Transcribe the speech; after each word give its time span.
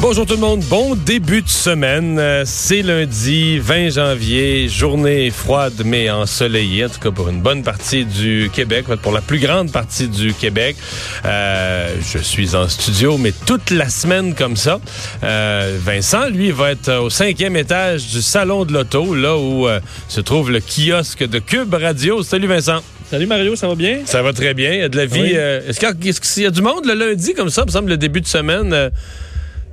Bonjour 0.00 0.24
tout 0.26 0.34
le 0.34 0.40
monde, 0.40 0.60
bon 0.70 0.94
début 0.94 1.42
de 1.42 1.48
semaine. 1.48 2.18
Euh, 2.20 2.44
C'est 2.46 2.82
lundi 2.82 3.58
20 3.58 3.90
janvier, 3.90 4.68
journée 4.68 5.28
froide 5.30 5.82
mais 5.84 6.08
ensoleillée, 6.08 6.84
en 6.84 6.88
tout 6.88 7.00
cas 7.00 7.10
pour 7.10 7.28
une 7.28 7.40
bonne 7.42 7.64
partie 7.64 8.04
du 8.04 8.48
Québec, 8.52 8.84
pour 9.02 9.10
la 9.12 9.20
plus 9.20 9.40
grande 9.40 9.72
partie 9.72 10.06
du 10.06 10.32
Québec. 10.34 10.76
Euh, 11.24 11.96
je 12.12 12.18
suis 12.18 12.54
en 12.54 12.68
studio, 12.68 13.18
mais 13.18 13.32
toute 13.44 13.70
la 13.70 13.88
semaine 13.88 14.34
comme 14.36 14.56
ça. 14.56 14.78
Euh, 15.24 15.76
Vincent, 15.84 16.28
lui, 16.28 16.52
va 16.52 16.70
être 16.70 16.92
au 16.98 17.10
cinquième 17.10 17.56
étage 17.56 18.06
du 18.06 18.22
salon 18.22 18.64
de 18.64 18.72
l'auto, 18.72 19.14
là 19.16 19.36
où 19.36 19.66
euh, 19.66 19.80
se 20.06 20.20
trouve 20.20 20.52
le 20.52 20.60
kiosque 20.60 21.24
de 21.28 21.40
Cube 21.40 21.74
Radio. 21.74 22.22
Salut 22.22 22.46
Vincent. 22.46 22.82
Salut 23.10 23.26
Mario, 23.26 23.56
ça 23.56 23.66
va 23.66 23.74
bien? 23.74 24.00
Ça 24.04 24.22
va 24.22 24.32
très 24.32 24.54
bien. 24.54 24.72
Il 24.74 24.78
y 24.80 24.82
a 24.82 24.88
de 24.88 24.96
la 24.96 25.06
vie. 25.06 25.20
Oui. 25.22 25.30
Est-ce 25.32 25.80
qu'il 25.80 25.88
y, 25.88 25.92
a- 26.08 26.10
est-ce 26.10 26.20
qu'il 26.20 26.42
y 26.44 26.46
a 26.46 26.50
du 26.50 26.62
monde 26.62 26.86
le 26.86 26.94
lundi 26.94 27.34
comme 27.34 27.50
ça? 27.50 27.62
Il 27.62 27.66
me 27.66 27.72
semble 27.72 27.88
le 27.90 27.96
début 27.96 28.20
de 28.20 28.26
semaine. 28.28 28.90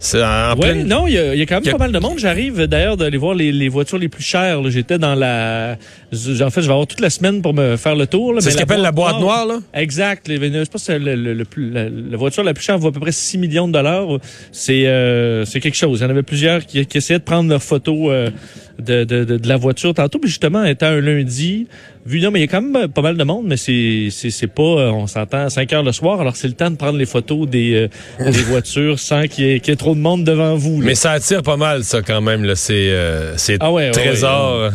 C'est 0.06 0.24
en 0.24 0.56
pleine- 0.56 0.88
non, 0.88 1.08
il 1.08 1.14
y, 1.14 1.16
y 1.16 1.42
a 1.42 1.46
quand 1.46 1.56
même 1.62 1.68
a- 1.68 1.72
pas 1.72 1.78
mal 1.78 1.92
de 1.92 2.00
monde. 2.00 2.18
J'arrive 2.20 2.62
d'ailleurs 2.68 2.98
d'aller 2.98 3.18
voir 3.18 3.34
les, 3.36 3.52
les 3.52 3.70
voitures 3.70 3.98
les 3.98 4.08
plus 4.10 4.24
chères. 4.24 4.62
là. 4.62 4.70
J'étais 4.70 4.98
dans 4.98 5.16
la... 5.16 5.78
En 6.14 6.50
fait, 6.50 6.62
je 6.62 6.68
vais 6.68 6.72
avoir 6.72 6.88
toute 6.88 7.00
la 7.02 7.10
semaine 7.10 7.42
pour 7.42 7.54
me 7.54 7.76
faire 7.78 7.96
le 7.96 8.08
tour. 8.08 8.34
là, 8.34 8.42
C'est 8.42 8.48
mais 8.48 8.52
ce 8.52 8.58
qu'on 8.58 8.64
appelle 8.64 8.82
la 8.82 8.92
boîte 8.92 9.20
noire, 9.20 9.46
là? 9.46 9.60
Exact. 9.74 10.28
Les, 10.28 10.38
je 10.38 10.58
pense 10.70 10.70
que 10.70 10.78
c'est 10.80 11.00
le, 11.00 11.16
le- 11.16 11.34
le 11.34 11.46
la, 11.58 11.90
la 11.90 12.18
voiture 12.18 12.44
la 12.44 12.54
plus 12.54 12.64
chère 12.64 12.78
vaut 12.78 12.88
à 12.90 12.92
peu 12.92 13.00
près 13.00 13.12
6 13.12 13.38
millions 13.38 13.68
de 13.68 13.74
dollars. 13.74 14.08
C'est 14.52 14.88
euh, 14.88 15.44
c'est 15.46 15.60
quelque 15.60 15.76
chose. 15.78 16.00
Il 16.00 16.04
y 16.04 16.06
en 16.06 16.10
avait 16.10 16.24
plusieurs 16.24 16.66
qui, 16.66 16.86
qui 16.86 16.98
essayaient 16.98 17.20
de 17.20 17.24
prendre 17.24 17.50
leurs 17.50 17.64
photos 17.64 18.08
euh, 18.10 18.30
de, 18.80 19.04
de, 19.04 19.24
de, 19.24 19.38
de 19.38 19.48
la 19.48 19.58
voiture 19.58 19.94
tantôt. 19.94 20.20
Puis 20.20 20.30
justement, 20.30 20.64
étant 20.64 20.88
un 20.88 21.02
lundi, 21.02 21.68
vu 22.06 22.22
non, 22.22 22.32
mais 22.32 22.40
il 22.40 22.42
y 22.44 22.46
a 22.46 22.48
quand 22.48 22.62
même 22.62 22.88
pas 22.88 23.02
mal 23.02 23.18
de 23.18 23.24
monde, 23.24 23.46
mais 23.48 23.58
c'est 23.58 24.08
c'est 24.12 24.30
c'est 24.30 24.48
pas, 24.48 24.64
euh, 24.64 24.92
on 24.92 25.08
s'entend, 25.08 25.46
à 25.46 25.50
5 25.50 25.72
heures 25.74 25.84
le 25.84 25.92
soir. 25.92 26.22
Alors 26.22 26.36
c'est 26.36 26.48
le 26.48 26.54
temps 26.54 26.70
de 26.72 26.76
prendre 26.76 26.98
les 26.98 27.06
photos 27.06 27.48
des, 27.48 27.90
euh, 28.20 28.32
des 28.32 28.42
voitures 28.44 29.00
sans 29.00 29.28
qu'il 29.28 29.46
y, 29.46 29.50
y 29.50 29.54
ait 29.72 29.76
trop 29.76 29.96
de 29.96 30.00
monde 30.00 30.24
devant 30.24 30.56
vous. 30.56 30.82
là. 30.82 30.88
Mais 30.88 30.96
ça 30.96 31.12
attire 31.12 31.42
pas 31.44 31.58
mal, 31.58 31.84
ça, 31.84 32.02
quand 32.02 32.22
même, 32.22 32.44
là, 32.44 32.56
ces, 32.56 32.90
euh, 32.90 33.38
ces 33.38 33.58
Ah 33.60 33.72
ouais, 33.72 33.86
ouais, 33.86 33.92
trésors. 33.92 34.72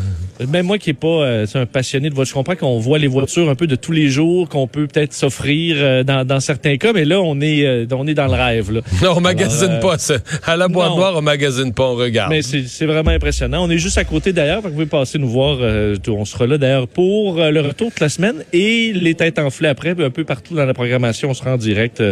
Même 0.48 0.66
moi 0.66 0.78
qui 0.78 0.90
est 0.90 0.94
pas 0.94 1.06
euh, 1.08 1.46
un 1.54 1.66
passionné 1.66 2.08
de 2.10 2.14
voitures, 2.14 2.30
je 2.30 2.34
comprends 2.34 2.56
qu'on 2.56 2.78
voit 2.78 2.98
les 2.98 3.06
voitures 3.06 3.48
un 3.50 3.54
peu 3.54 3.66
de 3.66 3.76
tous 3.76 3.92
les 3.92 4.08
jours, 4.08 4.48
qu'on 4.48 4.66
peut 4.66 4.86
peut-être 4.86 5.12
s'offrir 5.12 5.76
euh, 5.78 6.02
dans, 6.02 6.24
dans 6.26 6.40
certains 6.40 6.76
cas, 6.76 6.92
mais 6.92 7.04
là 7.04 7.20
on 7.20 7.40
est 7.40 7.66
euh, 7.66 7.86
on 7.92 8.06
est 8.06 8.14
dans 8.14 8.26
le 8.26 8.32
rêve 8.34 8.72
là. 8.72 8.80
Non, 9.02 9.14
on 9.16 9.20
magasine 9.20 9.70
Alors, 9.70 9.84
euh, 9.84 9.88
pas. 9.90 9.98
ça. 9.98 10.14
À 10.46 10.56
la 10.56 10.68
boîte 10.68 10.90
non. 10.90 10.96
noire, 10.96 11.14
on 11.16 11.22
magasine 11.22 11.72
pas, 11.72 11.84
on 11.84 11.96
regarde. 11.96 12.30
Mais 12.30 12.42
c'est 12.42 12.64
c'est 12.66 12.86
vraiment 12.86 13.10
impressionnant. 13.10 13.64
On 13.64 13.70
est 13.70 13.78
juste 13.78 13.98
à 13.98 14.04
côté 14.04 14.32
d'ailleurs, 14.32 14.62
vous 14.62 14.70
pouvez 14.70 14.86
passer 14.86 15.18
nous 15.18 15.28
voir. 15.28 15.58
euh, 15.60 15.96
on 16.08 16.24
sera 16.24 16.46
là 16.46 16.58
d'ailleurs 16.58 16.88
pour 16.88 17.38
euh, 17.40 17.50
le 17.50 17.60
retour 17.60 17.88
de 17.88 18.00
la 18.00 18.08
semaine 18.08 18.36
et 18.52 18.92
les 18.94 19.14
têtes 19.14 19.38
enflées 19.38 19.68
après, 19.68 19.90
un 19.90 20.10
peu 20.10 20.24
partout 20.24 20.54
dans 20.54 20.64
la 20.64 20.74
programmation. 20.74 21.30
On 21.30 21.34
sera 21.34 21.54
en 21.54 21.56
direct 21.56 22.02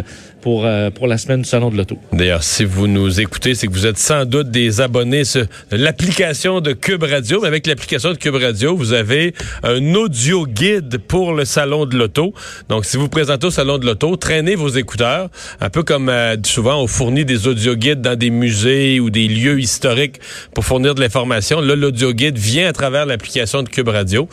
pour 0.41 0.65
euh, 0.65 0.89
pour 0.89 1.07
la 1.07 1.17
semaine 1.17 1.41
du 1.41 1.47
salon 1.49 1.69
de 1.69 1.77
l'auto. 1.77 1.97
D'ailleurs, 2.13 2.43
si 2.43 2.63
vous 2.65 2.87
nous 2.87 3.19
écoutez, 3.19 3.55
c'est 3.55 3.67
que 3.67 3.73
vous 3.73 3.85
êtes 3.87 3.97
sans 3.97 4.25
doute 4.25 4.51
des 4.51 4.81
abonnés 4.81 5.23
sur 5.25 5.45
l'application 5.71 6.61
de 6.61 6.73
Cube 6.73 7.03
Radio. 7.03 7.39
Mais 7.41 7.47
avec 7.47 7.65
l'application 7.67 8.11
de 8.11 8.15
Cube 8.19 8.35
Radio, 8.35 8.75
vous 8.75 8.93
avez 8.93 9.33
un 9.63 9.95
audio 9.95 10.45
guide 10.45 10.97
pour 10.97 11.33
le 11.33 11.45
salon 11.45 11.85
de 11.85 11.97
l'auto. 11.97 12.33
Donc, 12.67 12.85
si 12.85 12.97
vous 12.97 13.09
présentez 13.09 13.47
au 13.47 13.51
salon 13.51 13.77
de 13.77 13.85
l'auto, 13.85 14.15
traînez 14.15 14.55
vos 14.55 14.69
écouteurs, 14.69 15.29
un 15.61 15.69
peu 15.69 15.83
comme 15.83 16.09
euh, 16.09 16.35
souvent 16.43 16.81
on 16.81 16.87
fournit 16.87 17.25
des 17.25 17.47
audio 17.47 17.75
guides 17.75 18.01
dans 18.01 18.17
des 18.17 18.29
musées 18.29 18.99
ou 18.99 19.09
des 19.09 19.27
lieux 19.27 19.59
historiques 19.59 20.19
pour 20.53 20.65
fournir 20.65 20.95
de 20.95 21.01
l'information. 21.01 21.61
Là, 21.61 21.75
l'audio 21.75 22.13
guide 22.13 22.37
vient 22.37 22.67
à 22.67 22.73
travers 22.73 23.05
l'application 23.05 23.63
de 23.63 23.69
Cube 23.69 23.89
Radio. 23.89 24.27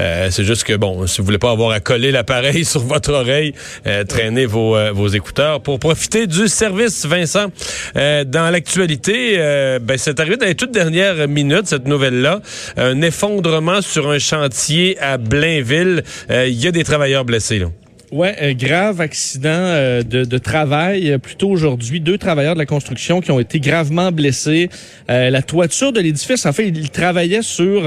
Euh, 0.00 0.28
c'est 0.30 0.44
juste 0.44 0.64
que 0.64 0.74
bon, 0.74 1.06
si 1.06 1.18
vous 1.20 1.24
voulez 1.24 1.38
pas 1.38 1.50
avoir 1.50 1.70
à 1.70 1.80
coller 1.80 2.10
l'appareil 2.10 2.64
sur 2.64 2.80
votre 2.80 3.12
oreille, 3.12 3.54
euh, 3.86 4.04
traînez 4.04 4.46
vos, 4.46 4.76
euh, 4.76 4.92
vos 4.92 5.08
écouteurs 5.08 5.60
pour 5.60 5.78
profiter 5.78 6.26
du 6.26 6.48
service, 6.48 7.06
Vincent. 7.06 7.46
Euh, 7.96 8.24
dans 8.24 8.50
l'actualité, 8.50 9.36
euh, 9.38 9.78
ben, 9.78 9.96
c'est 9.98 10.20
arrivé 10.20 10.36
dans 10.36 10.46
les 10.46 10.54
toutes 10.54 10.72
dernières 10.72 11.28
minutes, 11.28 11.66
cette 11.66 11.86
nouvelle-là. 11.86 12.40
Un 12.76 13.02
sur 13.82 14.08
un 14.10 14.18
chantier 14.18 14.98
à 14.98 15.18
Blainville. 15.18 16.02
Euh, 16.30 16.48
Il 16.48 16.62
y 16.62 16.66
a 16.66 16.72
des 16.72 16.84
travailleurs 16.84 17.24
blessés. 17.24 17.62
Ouais, 18.10 18.34
un 18.40 18.54
grave 18.54 19.02
accident 19.02 19.50
euh, 19.52 20.02
de, 20.02 20.24
de 20.24 20.38
travail 20.38 21.10
euh, 21.12 21.18
plutôt 21.18 21.50
aujourd'hui. 21.50 22.00
Deux 22.00 22.16
travailleurs 22.16 22.54
de 22.54 22.58
la 22.58 22.64
construction 22.64 23.20
qui 23.20 23.30
ont 23.30 23.38
été 23.38 23.60
gravement 23.60 24.10
blessés. 24.12 24.70
Euh, 25.10 25.28
la 25.28 25.42
toiture 25.42 25.92
de 25.92 26.00
l'édifice, 26.00 26.46
en 26.46 26.54
fait, 26.54 26.68
ils 26.68 26.88
travaillaient 26.88 27.42
sur 27.42 27.82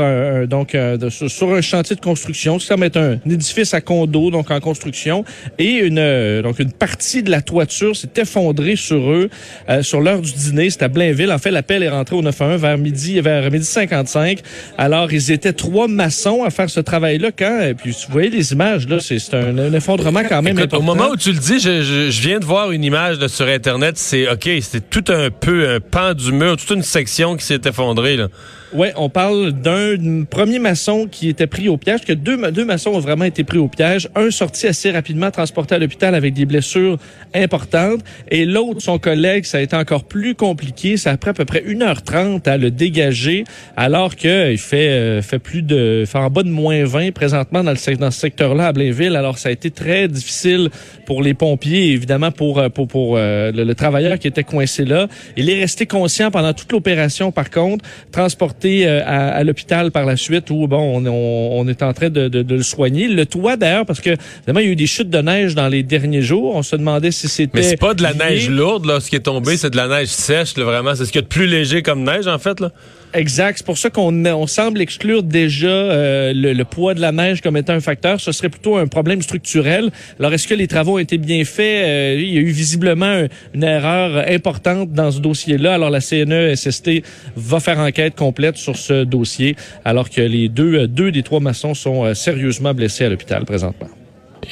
donc 0.47 0.75
euh, 0.75 0.97
de- 0.97 1.09
sur, 1.09 1.51
un 1.55 1.61
chantier 1.61 1.95
de 1.95 2.01
construction. 2.01 2.59
Ça 2.59 2.75
va 2.75 2.85
être 2.85 2.97
un, 2.97 3.13
un 3.13 3.29
édifice 3.31 3.73
à 3.73 3.81
condo, 3.81 4.29
donc 4.29 4.51
en 4.51 4.59
construction, 4.59 5.25
et 5.57 5.71
une 5.79 5.97
euh, 5.97 6.43
donc 6.43 6.59
une 6.59 6.71
partie 6.71 7.23
de 7.23 7.31
la 7.31 7.41
toiture 7.41 7.95
s'est 7.95 8.09
effondrée 8.17 8.75
sur 8.75 9.11
eux 9.11 9.27
euh, 9.69 9.81
sur 9.81 10.01
l'heure 10.01 10.21
du 10.21 10.31
dîner. 10.33 10.69
C'était 10.69 10.85
à 10.85 10.89
Blainville. 10.89 11.31
En 11.31 11.39
fait, 11.39 11.49
l'appel 11.49 11.81
est 11.81 11.89
rentré 11.89 12.15
au 12.15 12.21
911 12.21 12.61
vers 12.61 12.77
midi 12.77 13.19
vers 13.21 13.49
midi 13.49 13.65
55. 13.65 14.37
Alors, 14.77 15.11
ils 15.11 15.31
étaient 15.31 15.53
trois 15.53 15.87
maçons 15.87 16.43
à 16.43 16.51
faire 16.51 16.69
ce 16.69 16.79
travail-là. 16.79 17.31
Quand 17.35 17.61
et 17.61 17.73
puis 17.73 17.89
vous 17.89 18.11
voyez 18.13 18.29
les 18.29 18.51
images 18.53 18.87
là, 18.87 18.99
c'est 18.99 19.33
un, 19.33 19.57
un 19.57 19.73
effondrement 19.73 20.10
quand 20.23 20.41
même 20.41 20.57
Écoute, 20.59 20.73
au 20.73 20.81
moment 20.81 21.09
où 21.09 21.17
tu 21.17 21.31
le 21.31 21.39
dis, 21.39 21.59
je, 21.59 21.81
je- 21.83 22.09
je 22.11 22.21
viens 22.21 22.39
de 22.39 22.45
voir 22.45 22.71
une 22.71 22.83
image 22.83 23.25
sur 23.27 23.47
Internet. 23.47 23.97
C'est 23.97 24.29
OK, 24.29 24.49
c'était 24.61 24.81
tout 24.81 25.03
un 25.11 25.29
peu 25.29 25.69
un 25.69 25.79
pan 25.79 26.13
du 26.13 26.31
mur, 26.31 26.57
toute 26.57 26.69
une 26.71 26.83
section 26.83 27.35
qui 27.35 27.45
s'est 27.45 27.61
effondrée. 27.65 28.17
Là. 28.17 28.27
Ouais, 28.73 28.93
on 28.95 29.09
parle 29.09 29.51
d'un 29.51 30.23
premier 30.23 30.57
maçon 30.57 31.05
qui 31.11 31.27
était 31.27 31.45
pris 31.45 31.67
au 31.67 31.75
piège, 31.75 32.05
que 32.05 32.13
deux, 32.13 32.37
deux 32.51 32.63
maçons 32.63 32.91
ont 32.91 32.99
vraiment 32.99 33.25
été 33.25 33.43
pris 33.43 33.57
au 33.57 33.67
piège. 33.67 34.07
Un 34.15 34.31
sorti 34.31 34.65
assez 34.65 34.91
rapidement, 34.91 35.29
transporté 35.29 35.75
à 35.75 35.77
l'hôpital 35.77 36.15
avec 36.15 36.33
des 36.33 36.45
blessures 36.45 36.97
importantes. 37.33 37.99
Et 38.29 38.45
l'autre, 38.45 38.81
son 38.81 38.97
collègue, 38.97 39.43
ça 39.43 39.57
a 39.57 39.61
été 39.61 39.75
encore 39.75 40.05
plus 40.05 40.35
compliqué. 40.35 40.95
Ça 40.95 41.11
a 41.11 41.17
pris 41.17 41.31
à 41.31 41.33
peu 41.33 41.43
près 41.43 41.59
1h30 41.59 42.47
à 42.47 42.55
le 42.55 42.71
dégager, 42.71 43.43
alors 43.75 44.15
que 44.15 44.53
il 44.53 44.57
fait, 44.57 44.89
euh, 44.89 45.21
fait 45.21 45.39
plus 45.39 45.63
de, 45.63 46.05
fait 46.07 46.17
en 46.17 46.29
bas 46.29 46.43
de 46.43 46.49
moins 46.49 46.85
20 46.85 47.11
présentement 47.11 47.65
dans, 47.65 47.73
le, 47.73 47.97
dans 47.97 48.11
ce 48.11 48.19
secteur-là 48.21 48.67
à 48.67 48.71
Blainville. 48.71 49.17
Alors, 49.17 49.37
ça 49.37 49.49
a 49.49 49.51
été 49.51 49.69
très 49.69 50.07
difficile 50.07 50.69
pour 51.05 51.21
les 51.21 51.33
pompiers, 51.33 51.91
évidemment 51.91 52.31
pour, 52.31 52.59
euh, 52.59 52.69
pour, 52.69 52.87
pour 52.87 53.17
euh, 53.17 53.51
le 53.51 53.75
travailleur 53.75 54.17
qui 54.17 54.29
était 54.29 54.45
coincé 54.45 54.85
là. 54.85 55.09
Il 55.35 55.49
est 55.49 55.59
resté 55.59 55.85
conscient 55.85 56.31
pendant 56.31 56.53
toute 56.53 56.71
l'opération, 56.71 57.33
par 57.33 57.49
contre, 57.49 57.83
transporté 58.13 58.60
euh, 58.65 59.01
à, 59.05 59.29
à 59.29 59.43
l'hôpital 59.43 59.91
par 59.91 60.05
la 60.05 60.15
suite 60.17 60.49
où, 60.49 60.67
bon, 60.67 60.97
on, 60.97 61.05
on, 61.05 61.59
on 61.59 61.67
est 61.67 61.83
en 61.83 61.93
train 61.93 62.09
de, 62.09 62.27
de, 62.27 62.41
de 62.43 62.55
le 62.55 62.63
soigner. 62.63 63.07
Le 63.07 63.25
toit, 63.25 63.57
d'ailleurs, 63.57 63.85
parce 63.85 64.01
que, 64.01 64.11
évidemment, 64.11 64.59
il 64.59 64.65
y 64.65 64.69
a 64.69 64.71
eu 64.71 64.75
des 64.75 64.87
chutes 64.87 65.09
de 65.09 65.19
neige 65.19 65.55
dans 65.55 65.67
les 65.67 65.83
derniers 65.83 66.21
jours. 66.21 66.55
On 66.55 66.63
se 66.63 66.75
demandait 66.75 67.11
si 67.11 67.27
c'était... 67.27 67.59
Mais 67.59 67.63
c'est 67.63 67.77
pas 67.77 67.93
de 67.93 68.03
la 68.03 68.11
lié. 68.11 68.19
neige 68.19 68.49
lourde, 68.49 68.85
là, 68.85 68.99
ce 68.99 69.09
qui 69.09 69.15
est 69.15 69.21
tombé, 69.21 69.57
c'est 69.57 69.69
de 69.69 69.77
la 69.77 69.87
neige 69.87 70.09
sèche, 70.09 70.57
là, 70.57 70.63
vraiment. 70.65 70.95
C'est 70.95 71.05
ce 71.05 71.11
qu'il 71.11 71.19
y 71.19 71.23
a 71.23 71.27
de 71.27 71.27
plus 71.27 71.47
léger 71.47 71.81
comme 71.81 72.03
neige, 72.03 72.27
en 72.27 72.39
fait, 72.39 72.59
là. 72.59 72.71
Exact. 73.13 73.57
C'est 73.57 73.65
pour 73.65 73.77
ça 73.77 73.89
qu'on 73.89 74.25
on 74.25 74.47
semble 74.47 74.79
exclure 74.81 75.21
déjà 75.21 75.67
euh, 75.67 76.33
le, 76.33 76.53
le 76.53 76.63
poids 76.65 76.93
de 76.93 77.01
la 77.01 77.11
neige 77.11 77.41
comme 77.41 77.57
étant 77.57 77.73
un 77.73 77.79
facteur. 77.81 78.21
Ce 78.21 78.31
serait 78.31 78.49
plutôt 78.49 78.77
un 78.77 78.87
problème 78.87 79.21
structurel. 79.21 79.91
Alors, 80.19 80.33
est-ce 80.33 80.47
que 80.47 80.53
les 80.53 80.67
travaux 80.67 80.95
ont 80.95 80.99
été 80.99 81.17
bien 81.17 81.43
faits? 81.43 81.83
Euh, 81.85 82.15
il 82.19 82.33
y 82.33 82.37
a 82.37 82.41
eu 82.41 82.51
visiblement 82.51 83.05
un- 83.05 83.27
une 83.53 83.63
erreur 83.63 84.23
importante 84.29 84.93
dans 84.93 85.11
ce 85.11 85.19
dossier-là. 85.19 85.73
Alors, 85.73 85.89
la 85.89 85.99
CNE-SST 85.99 87.03
va 87.35 87.59
faire 87.59 87.79
enquête 87.79 88.15
complète 88.15 88.55
sur 88.57 88.77
ce 88.77 89.03
dossier, 89.03 89.55
alors 89.83 90.09
que 90.09 90.21
les 90.21 90.47
deux, 90.47 90.75
euh, 90.83 90.87
deux 90.87 91.11
des 91.11 91.23
trois 91.23 91.39
maçons 91.41 91.73
sont 91.73 92.05
euh, 92.05 92.13
sérieusement 92.13 92.73
blessés 92.73 93.03
à 93.05 93.09
l'hôpital 93.09 93.43
présentement. 93.45 93.89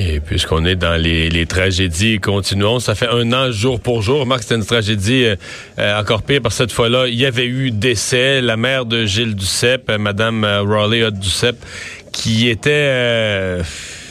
Et 0.01 0.21
puisqu'on 0.21 0.63
est 0.63 0.77
dans 0.77 0.95
les, 0.95 1.29
les 1.29 1.45
tragédies, 1.45 2.19
continuons. 2.19 2.79
Ça 2.79 2.95
fait 2.95 3.09
un 3.09 3.33
an 3.33 3.51
jour 3.51 3.81
pour 3.81 4.01
jour. 4.01 4.25
Marc, 4.25 4.43
c'était 4.43 4.55
une 4.55 4.65
tragédie 4.65 5.25
euh, 5.25 5.35
euh, 5.77 5.99
encore 5.99 6.21
pire 6.21 6.39
parce 6.41 6.55
que 6.55 6.63
cette 6.63 6.71
fois-là, 6.71 7.07
il 7.07 7.15
y 7.15 7.25
avait 7.25 7.45
eu 7.45 7.69
décès. 7.71 8.39
La 8.39 8.55
mère 8.55 8.85
de 8.85 9.05
Gilles 9.05 9.35
Duceppe, 9.35 9.89
euh, 9.89 9.97
Madame 9.97 10.45
euh, 10.45 10.63
Raleigh 10.63 11.11
Duceppe, 11.11 11.65
qui 12.13 12.47
était 12.47 12.69
euh, 12.71 13.63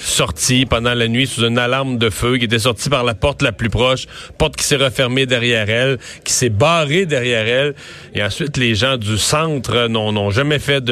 sortie 0.09 0.67
pendant 0.67 0.95
la 0.95 1.09
nuit 1.09 1.27
sous 1.27 1.45
une 1.45 1.59
alarme 1.59 1.99
de 1.99 2.11
feu, 2.11 2.39
qui 2.39 2.45
était 2.45 2.59
sortie 2.59 2.89
par 2.89 3.05
la 3.05 3.15
porte 3.15 3.43
la 3.43 3.53
plus 3.53 3.71
proche, 3.71 4.07
porte 4.37 4.57
qui 4.57 4.65
s'est 4.65 4.77
refermée 4.77 5.27
derrière 5.27 5.69
elle, 5.69 5.99
qui 6.25 6.33
s'est 6.33 6.49
barrée 6.49 7.07
derrière 7.07 7.47
elle. 7.47 7.75
Et 8.15 8.23
ensuite, 8.23 8.57
les 8.57 8.75
gens 8.75 8.97
du 8.97 9.19
centre 9.19 9.75
euh, 9.75 9.89
n'ont 9.89 10.31
jamais 10.31 10.59
fait 10.59 10.83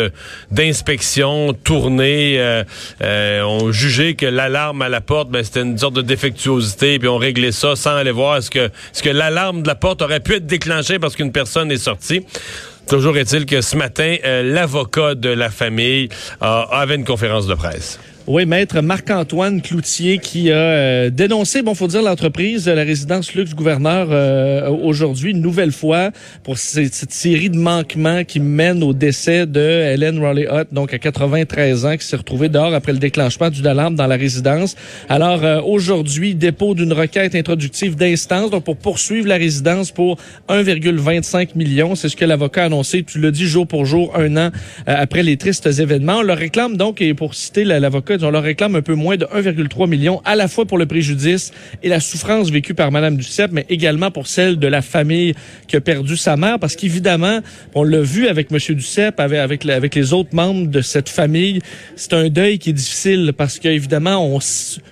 d'inspection, 0.51 1.53
tournée, 1.53 2.39
euh, 2.39 2.65
euh, 3.03 3.43
ont 3.43 3.73
jugé 3.73 4.15
que 4.15 4.27
l'alarme 4.27 4.83
à 4.83 4.89
la 4.89 5.01
porte, 5.01 5.31
ben, 5.31 5.43
c'était 5.43 5.63
une 5.63 5.79
sorte 5.79 5.95
de 5.95 6.03
défectuosité, 6.03 6.99
puis 6.99 7.09
on 7.09 7.19
réglé 7.19 7.53
ça 7.53 7.77
sans 7.77 7.97
aller 7.97 8.11
voir 8.11 8.37
est-ce 8.37 8.51
que, 8.51 8.67
est-ce 8.67 9.03
que 9.03 9.11
l'alarme 9.11 9.63
de 9.63 9.69
la 9.69 9.75
porte 9.75 10.03
aurait 10.03 10.21
pu 10.21 10.35
être 10.35 10.47
déclenchée 10.47 10.99
parce 10.99 11.17
qu'une 11.17 11.33
personne 11.33 11.71
est 11.73 11.79
sortie. 11.79 12.25
Toujours 12.89 13.17
est-il 13.17 13.47
que 13.47 13.61
ce 13.63 13.77
matin, 13.77 14.17
euh, 14.25 14.43
l'avocat 14.43 15.17
de 15.17 15.29
la 15.29 15.51
famille 15.51 16.09
avait 16.41 16.95
une 16.95 17.05
conférence 17.05 17.47
de 17.47 17.55
presse. 17.55 17.99
Oui, 18.29 18.45
maître 18.45 18.81
Marc-Antoine 18.81 19.63
Cloutier 19.63 20.19
qui 20.19 20.51
a 20.51 20.57
euh, 20.57 21.11
dénoncé, 21.11 21.63
bon, 21.63 21.77
faut 21.77 21.87
dire, 21.87 22.03
l'entreprise, 22.03 22.67
la 22.67 22.83
résidence 22.83 23.33
luxe 23.35 23.55
gouverneur 23.55 24.09
euh, 24.11 24.69
aujourd'hui, 24.69 25.31
une 25.31 25.41
nouvelle 25.41 25.71
fois, 25.71 26.11
pour 26.43 26.59
cette, 26.59 26.93
série 27.13 27.51
de 27.51 27.57
manquements 27.57 28.25
qui 28.25 28.41
mènent 28.41 28.83
au 28.83 28.93
décès 28.93 29.47
de 29.47 29.61
Helen 29.61 30.19
Raleigh 30.19 30.49
Hutt, 30.51 30.75
donc 30.75 30.93
à 30.93 30.99
93 30.99 31.87
ans, 31.87 31.97
qui 31.97 32.05
s'est 32.05 32.17
retrouvée 32.17 32.49
dehors 32.49 32.75
après 32.75 32.91
le 32.91 32.99
déclenchement 32.99 33.49
d'une 33.49 33.65
alarme 33.69 33.95
dans 33.95 34.09
la 34.09 34.17
résidence. 34.17 34.75
Alors, 35.09 35.45
euh, 35.45 35.61
aujourd'hui, 35.61 36.35
dépôt 36.35 36.75
d'une 36.75 36.93
requête 36.93 37.37
introductive 37.37 37.95
d'instance, 37.95 38.51
donc 38.51 38.65
pour 38.65 38.77
poursuivre 38.77 39.29
la 39.29 39.37
résidence 39.37 39.93
pour 39.93 40.19
1,25 40.49 41.51
million. 41.55 41.95
C'est 41.95 42.09
ce 42.09 42.17
que 42.17 42.25
l'avocat 42.25 42.65
a 42.65 42.67
annoncé, 42.67 43.05
tu 43.05 43.21
l'as 43.21 43.31
dit, 43.31 43.47
jour 43.47 43.69
pour 43.69 43.87
jour, 43.87 44.17
un 44.17 44.37
an 44.37 44.51
après 44.85 45.23
les 45.23 45.37
tristes 45.37 45.67
événements. 45.67 46.19
On 46.19 46.23
le 46.23 46.33
réclame 46.33 46.77
donc, 46.77 47.01
et 47.01 47.15
pour 47.15 47.37
citer 47.37 47.63
l'avocat, 47.63 48.16
on 48.23 48.31
leur 48.31 48.43
réclame 48.43 48.77
un 48.77 48.83
peu 48.83 48.95
moins 48.95 49.17
de 49.17 49.27
1,3 49.27 49.89
million, 49.89 50.21
à 50.25 50.37
la 50.37 50.49
fois 50.49 50.65
pour 50.65 50.79
le 50.79 50.87
préjudice 50.87 51.53
et 51.83 51.89
la 51.89 52.01
souffrance 52.01 52.51
vécue 52.51 52.75
par 52.75 52.91
Madame 52.91 53.17
Duceppe, 53.17 53.53
mais 53.53 53.67
également 53.69 54.11
pour 54.11 54.27
celle 54.27 54.59
de 54.59 54.67
la 54.67 54.83
famille 54.83 55.35
qui 55.69 55.77
a 55.77 55.81
perdu 55.81 56.17
sa 56.17 56.37
mère, 56.37 56.59
parce 56.59 56.77
qu'évidemment, 56.77 57.41
on 57.75 57.85
l'a 57.85 58.01
vu 58.01 58.29
avec 58.29 58.51
Monsieur 58.51 58.75
Duceppe, 58.75 59.21
avec, 59.21 59.67
avec, 59.67 59.95
les 59.95 60.13
autres 60.13 60.35
membres 60.35 60.69
de 60.69 60.81
cette 60.81 61.09
famille, 61.09 61.61
c'est 61.97 62.13
un 62.13 62.29
deuil 62.29 62.59
qui 62.59 62.71
est 62.71 62.75
difficile, 62.75 63.33
parce 63.37 63.59
qu'évidemment, 63.59 64.25
on, 64.25 64.39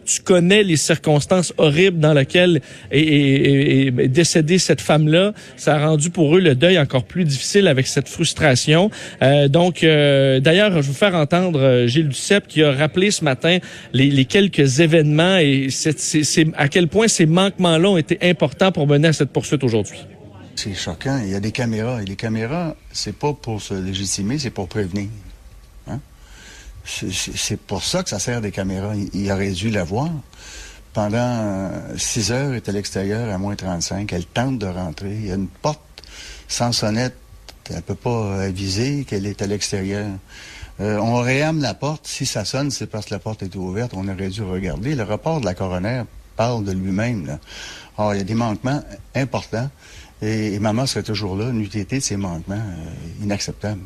tu 0.04 0.20
connais 0.22 0.62
les 0.62 0.76
circonstances 0.76 1.52
horribles 1.58 1.98
dans 1.98 2.12
lesquelles 2.12 2.60
est, 2.90 3.90
décédée 4.08 4.58
cette 4.58 4.80
femme-là. 4.80 5.32
Ça 5.56 5.76
a 5.76 5.86
rendu 5.86 6.10
pour 6.10 6.36
eux 6.36 6.40
le 6.40 6.54
deuil 6.54 6.78
encore 6.78 7.04
plus 7.04 7.24
difficile 7.24 7.68
avec 7.68 7.86
cette 7.86 8.08
frustration. 8.08 8.90
Euh, 9.22 9.48
donc, 9.48 9.82
euh, 9.82 10.40
d'ailleurs, 10.40 10.70
je 10.70 10.76
vais 10.76 10.80
vous 10.82 10.92
faire 10.92 11.14
entendre 11.14 11.60
euh, 11.60 11.86
Gilles 11.86 12.08
Duceppe 12.08 12.46
qui 12.46 12.62
a 12.62 12.72
rappelé 12.72 13.10
ce 13.14 13.24
matin 13.24 13.58
les, 13.92 14.24
quelques 14.24 14.80
événements 14.80 15.36
et 15.38 15.68
à 16.56 16.68
quel 16.68 16.88
point 16.88 17.08
ces 17.08 17.26
manquements-là 17.26 17.88
ont 17.88 17.96
été 17.96 18.18
importants 18.22 18.72
pour 18.72 18.86
mener 18.86 19.08
à 19.08 19.12
cette 19.12 19.30
poursuite 19.30 19.64
aujourd'hui? 19.64 19.98
C'est 20.56 20.74
choquant. 20.74 21.20
Il 21.22 21.30
y 21.30 21.34
a 21.34 21.40
des 21.40 21.52
caméras. 21.52 22.02
Et 22.02 22.04
les 22.04 22.16
caméras, 22.16 22.76
c'est 22.92 23.16
pas 23.16 23.32
pour 23.32 23.60
se 23.60 23.74
légitimer, 23.74 24.38
c'est 24.38 24.50
pour 24.50 24.68
prévenir. 24.68 25.08
Hein? 25.88 26.00
C'est 26.84 27.60
pour 27.60 27.82
ça 27.82 28.02
que 28.02 28.10
ça 28.10 28.18
sert 28.18 28.40
des 28.40 28.50
caméras. 28.50 28.94
Il, 29.12 29.30
aurait 29.30 29.50
dû 29.50 29.70
l'avoir. 29.70 30.10
Pendant 30.92 31.16
euh, 31.18 31.96
six 31.96 32.30
heures, 32.30 32.50
elle 32.50 32.56
est 32.56 32.68
à 32.68 32.72
l'extérieur 32.72 33.34
à 33.34 33.38
moins 33.38 33.56
35. 33.56 34.12
Elle 34.12 34.26
tente 34.26 34.58
de 34.58 34.66
rentrer. 34.66 35.12
Il 35.12 35.26
y 35.26 35.32
a 35.32 35.34
une 35.34 35.48
porte 35.48 35.80
sans 36.46 36.72
sonnette. 36.72 37.16
Elle 37.70 37.82
peut 37.82 37.94
pas 37.94 38.42
aviser 38.42 39.04
qu'elle 39.04 39.26
est 39.26 39.42
à 39.42 39.46
l'extérieur. 39.46 40.06
Euh, 40.80 40.98
on 40.98 41.20
réame 41.20 41.60
la 41.60 41.74
porte. 41.74 42.06
Si 42.06 42.26
ça 42.26 42.44
sonne, 42.44 42.70
c'est 42.70 42.86
parce 42.86 43.06
que 43.06 43.14
la 43.14 43.20
porte 43.20 43.42
est 43.42 43.54
ouverte. 43.54 43.92
On 43.94 44.08
aurait 44.08 44.28
dû 44.28 44.42
regarder. 44.42 44.94
Le 44.94 45.04
rapport 45.04 45.40
de 45.40 45.44
la 45.44 45.54
coroner 45.54 46.02
parle 46.36 46.64
de 46.64 46.72
lui-même. 46.72 47.38
Or, 47.96 48.14
il 48.14 48.18
y 48.18 48.20
a 48.20 48.24
des 48.24 48.34
manquements 48.34 48.82
importants. 49.14 49.70
Et, 50.22 50.58
maman 50.58 50.86
serait 50.86 51.02
toujours 51.02 51.36
là, 51.36 51.50
une 51.50 51.66
de 51.66 52.00
ces 52.00 52.16
manquements 52.16 52.54
euh, 52.54 53.24
inacceptables. 53.24 53.80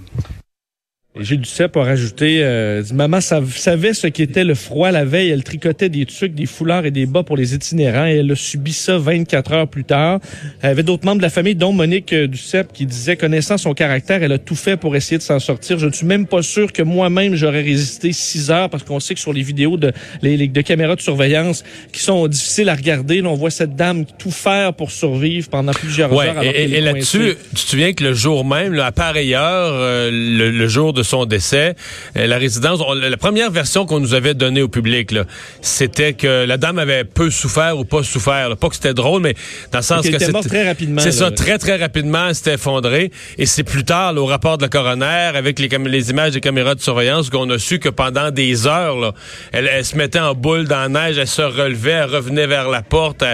Gilles 1.16 1.40
Duceppe 1.40 1.76
a 1.78 1.84
rajouté 1.84 2.40
euh, 2.42 2.82
Maman 2.92 3.20
savait 3.20 3.94
ce 3.94 4.06
qu'était 4.06 4.44
le 4.44 4.54
froid 4.54 4.90
la 4.90 5.06
veille. 5.06 5.30
Elle 5.30 5.42
tricotait 5.42 5.88
des 5.88 6.04
trucs, 6.04 6.34
des 6.34 6.44
foulards 6.44 6.84
et 6.84 6.90
des 6.90 7.06
bas 7.06 7.22
pour 7.22 7.36
les 7.36 7.54
itinérants 7.54 8.06
et 8.06 8.16
elle 8.16 8.30
a 8.30 8.36
subi 8.36 8.74
ça 8.74 8.98
24 8.98 9.52
heures 9.52 9.68
plus 9.68 9.84
tard. 9.84 10.20
Elle 10.60 10.70
avait 10.70 10.82
d'autres 10.82 11.06
membres 11.06 11.18
de 11.18 11.22
la 11.22 11.30
famille, 11.30 11.54
dont 11.54 11.72
Monique 11.72 12.12
euh, 12.12 12.26
Duceppe, 12.26 12.72
qui 12.74 12.84
disait 12.84 13.16
connaissant 13.16 13.56
son 13.56 13.72
caractère, 13.72 14.22
elle 14.22 14.32
a 14.32 14.38
tout 14.38 14.54
fait 14.54 14.76
pour 14.76 14.94
essayer 14.96 15.16
de 15.16 15.22
s'en 15.22 15.38
sortir. 15.38 15.78
Je 15.78 15.86
ne 15.86 15.92
suis 15.92 16.06
même 16.06 16.26
pas 16.26 16.42
sûr 16.42 16.72
que 16.72 16.82
moi-même 16.82 17.34
j'aurais 17.34 17.62
résisté 17.62 18.12
6 18.12 18.50
heures 18.50 18.70
parce 18.70 18.84
qu'on 18.84 19.00
sait 19.00 19.14
que 19.14 19.20
sur 19.20 19.32
les 19.32 19.42
vidéos 19.42 19.78
de, 19.78 19.92
les, 20.20 20.46
de 20.46 20.60
caméras 20.60 20.94
de 20.94 21.00
surveillance 21.00 21.64
qui 21.90 22.00
sont 22.00 22.28
difficiles 22.28 22.68
à 22.68 22.74
regarder, 22.74 23.22
on 23.22 23.34
voit 23.34 23.50
cette 23.50 23.74
dame 23.74 24.04
tout 24.18 24.30
faire 24.30 24.74
pour 24.74 24.90
survivre 24.90 25.48
pendant 25.48 25.72
plusieurs 25.72 26.12
heures. 26.12 26.42
et, 26.42 26.64
et 26.64 26.80
là-dessus, 26.82 27.34
tu 27.50 27.64
te 27.64 27.70
souviens 27.70 27.94
que 27.94 28.04
le 28.04 28.12
jour 28.12 28.44
même, 28.44 28.74
là, 28.74 28.86
à 28.86 28.92
pareille 28.92 29.34
heure, 29.34 29.72
euh, 29.72 30.10
le, 30.12 30.50
le 30.50 30.68
jour 30.68 30.92
de 30.92 30.97
son 31.02 31.24
décès, 31.24 31.74
euh, 32.16 32.26
la 32.26 32.38
résidence, 32.38 32.80
la 32.94 33.16
première 33.16 33.50
version 33.50 33.86
qu'on 33.86 34.00
nous 34.00 34.14
avait 34.14 34.34
donnée 34.34 34.62
au 34.62 34.68
public, 34.68 35.14
c'était 35.60 36.12
que 36.12 36.44
la 36.44 36.56
dame 36.56 36.78
avait 36.78 37.04
peu 37.04 37.30
souffert 37.30 37.78
ou 37.78 37.84
pas 37.84 38.02
souffert. 38.02 38.56
Pas 38.56 38.68
que 38.68 38.74
c'était 38.74 38.94
drôle, 38.94 39.22
mais 39.22 39.34
dans 39.72 39.78
le 39.78 39.84
sens 39.84 40.06
que 40.06 40.18
c'était 40.18 40.32
très 40.32 40.66
rapidement. 40.66 41.00
C'est 41.00 41.12
ça, 41.12 41.30
très 41.30 41.58
très 41.58 41.76
rapidement, 41.76 42.32
c'était 42.34 42.54
effondré. 42.54 43.10
Et 43.36 43.46
c'est 43.46 43.64
plus 43.64 43.84
tard, 43.84 44.16
au 44.16 44.26
rapport 44.26 44.58
de 44.58 44.62
la 44.62 44.68
coroner, 44.68 45.32
avec 45.34 45.58
les, 45.58 45.68
les 45.68 46.10
images 46.10 46.32
des 46.32 46.40
caméras 46.40 46.74
de 46.74 46.80
surveillance, 46.80 47.30
qu'on 47.30 47.48
a 47.50 47.58
su 47.58 47.78
que 47.78 47.88
pendant 47.88 48.30
des 48.30 48.66
heures, 48.66 49.14
elle, 49.52 49.84
se 49.84 49.96
mettait 49.96 50.20
en 50.20 50.34
boule 50.34 50.66
dans 50.66 50.80
la 50.80 50.88
neige, 50.88 51.18
elle 51.18 51.26
se 51.26 51.42
relevait, 51.42 51.92
elle 51.92 52.10
revenait 52.10 52.46
vers 52.46 52.68
la 52.68 52.82
porte. 52.82 53.24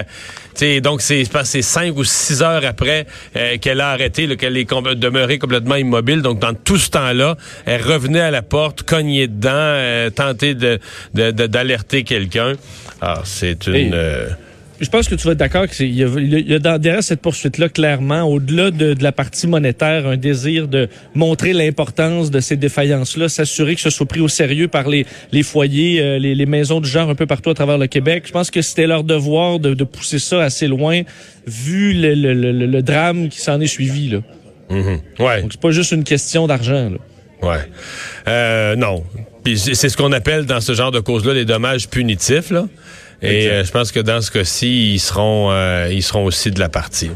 Donc 0.81 1.01
c'est 1.01 1.29
passé 1.31 1.61
cinq 1.61 1.97
ou 1.97 2.03
six 2.03 2.41
heures 2.41 2.65
après 2.65 3.05
euh, 3.35 3.57
qu'elle 3.57 3.81
a 3.81 3.89
arrêté, 3.89 4.35
qu'elle 4.37 4.57
est 4.57 4.65
demeurée 4.95 5.39
complètement 5.39 5.75
immobile. 5.75 6.21
Donc 6.21 6.39
dans 6.39 6.53
tout 6.53 6.77
ce 6.77 6.89
temps-là, 6.91 7.37
elle 7.65 7.81
revenait 7.81 8.21
à 8.21 8.31
la 8.31 8.41
porte, 8.41 8.83
cognait 8.83 9.27
dedans, 9.27 9.49
euh, 9.53 10.09
tenter 10.09 10.55
de, 10.55 10.79
d'alerter 11.13 12.03
quelqu'un. 12.03 12.53
Alors, 13.01 13.25
c'est 13.25 13.67
une... 13.67 13.93
Euh, 13.93 14.29
je 14.85 14.89
pense 14.91 15.07
que 15.09 15.15
tu 15.15 15.25
vas 15.25 15.33
être 15.33 15.39
d'accord 15.39 15.67
qu'il 15.67 15.91
y, 15.91 16.01
y, 16.01 16.53
a 16.53 16.59
derrière 16.59 17.03
cette 17.03 17.21
poursuite-là, 17.21 17.69
clairement, 17.69 18.21
au-delà 18.23 18.69
de, 18.69 18.95
la 19.01 19.11
partie 19.11 19.47
monétaire, 19.47 20.07
un 20.07 20.15
désir 20.15 20.67
de 20.67 20.87
montrer 21.15 21.53
l'importance 21.53 22.29
de 22.29 22.39
ces 22.39 22.55
défaillances-là, 22.55 23.27
s'assurer 23.27 23.75
que 23.75 23.81
ce 23.81 23.89
soit 23.89 24.05
pris 24.05 24.19
au 24.19 24.27
sérieux 24.27 24.67
par 24.67 24.87
les, 24.87 25.07
les 25.31 25.41
foyers, 25.41 26.01
euh, 26.01 26.19
les, 26.19 26.35
les, 26.35 26.45
maisons 26.45 26.81
du 26.81 26.89
genre 26.89 27.09
un 27.09 27.15
peu 27.15 27.25
partout 27.25 27.49
à 27.49 27.55
travers 27.55 27.79
le 27.79 27.87
Québec. 27.87 28.23
Je 28.27 28.31
pense 28.31 28.51
que 28.51 28.61
c'était 28.61 28.85
leur 28.85 29.03
devoir 29.03 29.59
de, 29.59 29.73
de, 29.73 29.83
pousser 29.83 30.19
ça 30.19 30.43
assez 30.43 30.67
loin, 30.67 31.01
vu 31.47 31.93
le, 31.93 32.13
le, 32.13 32.51
le, 32.51 32.81
drame 32.83 33.29
qui 33.29 33.39
s'en 33.39 33.59
est 33.59 33.67
suivi. 33.67 34.09
Là. 34.09 34.19
Mm-hmm. 34.69 34.99
ouais. 35.19 35.41
Donc, 35.41 35.51
c'est 35.51 35.61
pas 35.61 35.71
juste 35.71 35.91
une 35.93 36.03
question 36.03 36.45
d'argent. 36.45 36.91
Là. 36.91 36.97
Ouais. 37.41 37.69
Euh, 38.27 38.75
non. 38.75 39.03
Puis 39.43 39.57
c'est 39.57 39.89
ce 39.89 39.97
qu'on 39.97 40.11
appelle 40.11 40.45
dans 40.45 40.61
ce 40.61 40.73
genre 40.73 40.91
de 40.91 40.99
cause-là 40.99 41.33
les 41.33 41.45
dommages 41.45 41.89
punitifs. 41.89 42.51
Là. 42.51 42.67
Et 43.21 43.49
euh, 43.49 43.63
je 43.63 43.71
pense 43.71 43.91
que 43.91 43.99
dans 43.99 44.21
ce 44.21 44.31
cas-ci, 44.31 44.93
ils 44.93 44.99
seront, 44.99 45.51
euh, 45.51 45.89
ils 45.91 46.03
seront 46.03 46.25
aussi 46.25 46.51
de 46.51 46.59
la 46.59 46.69
partie. 46.69 47.11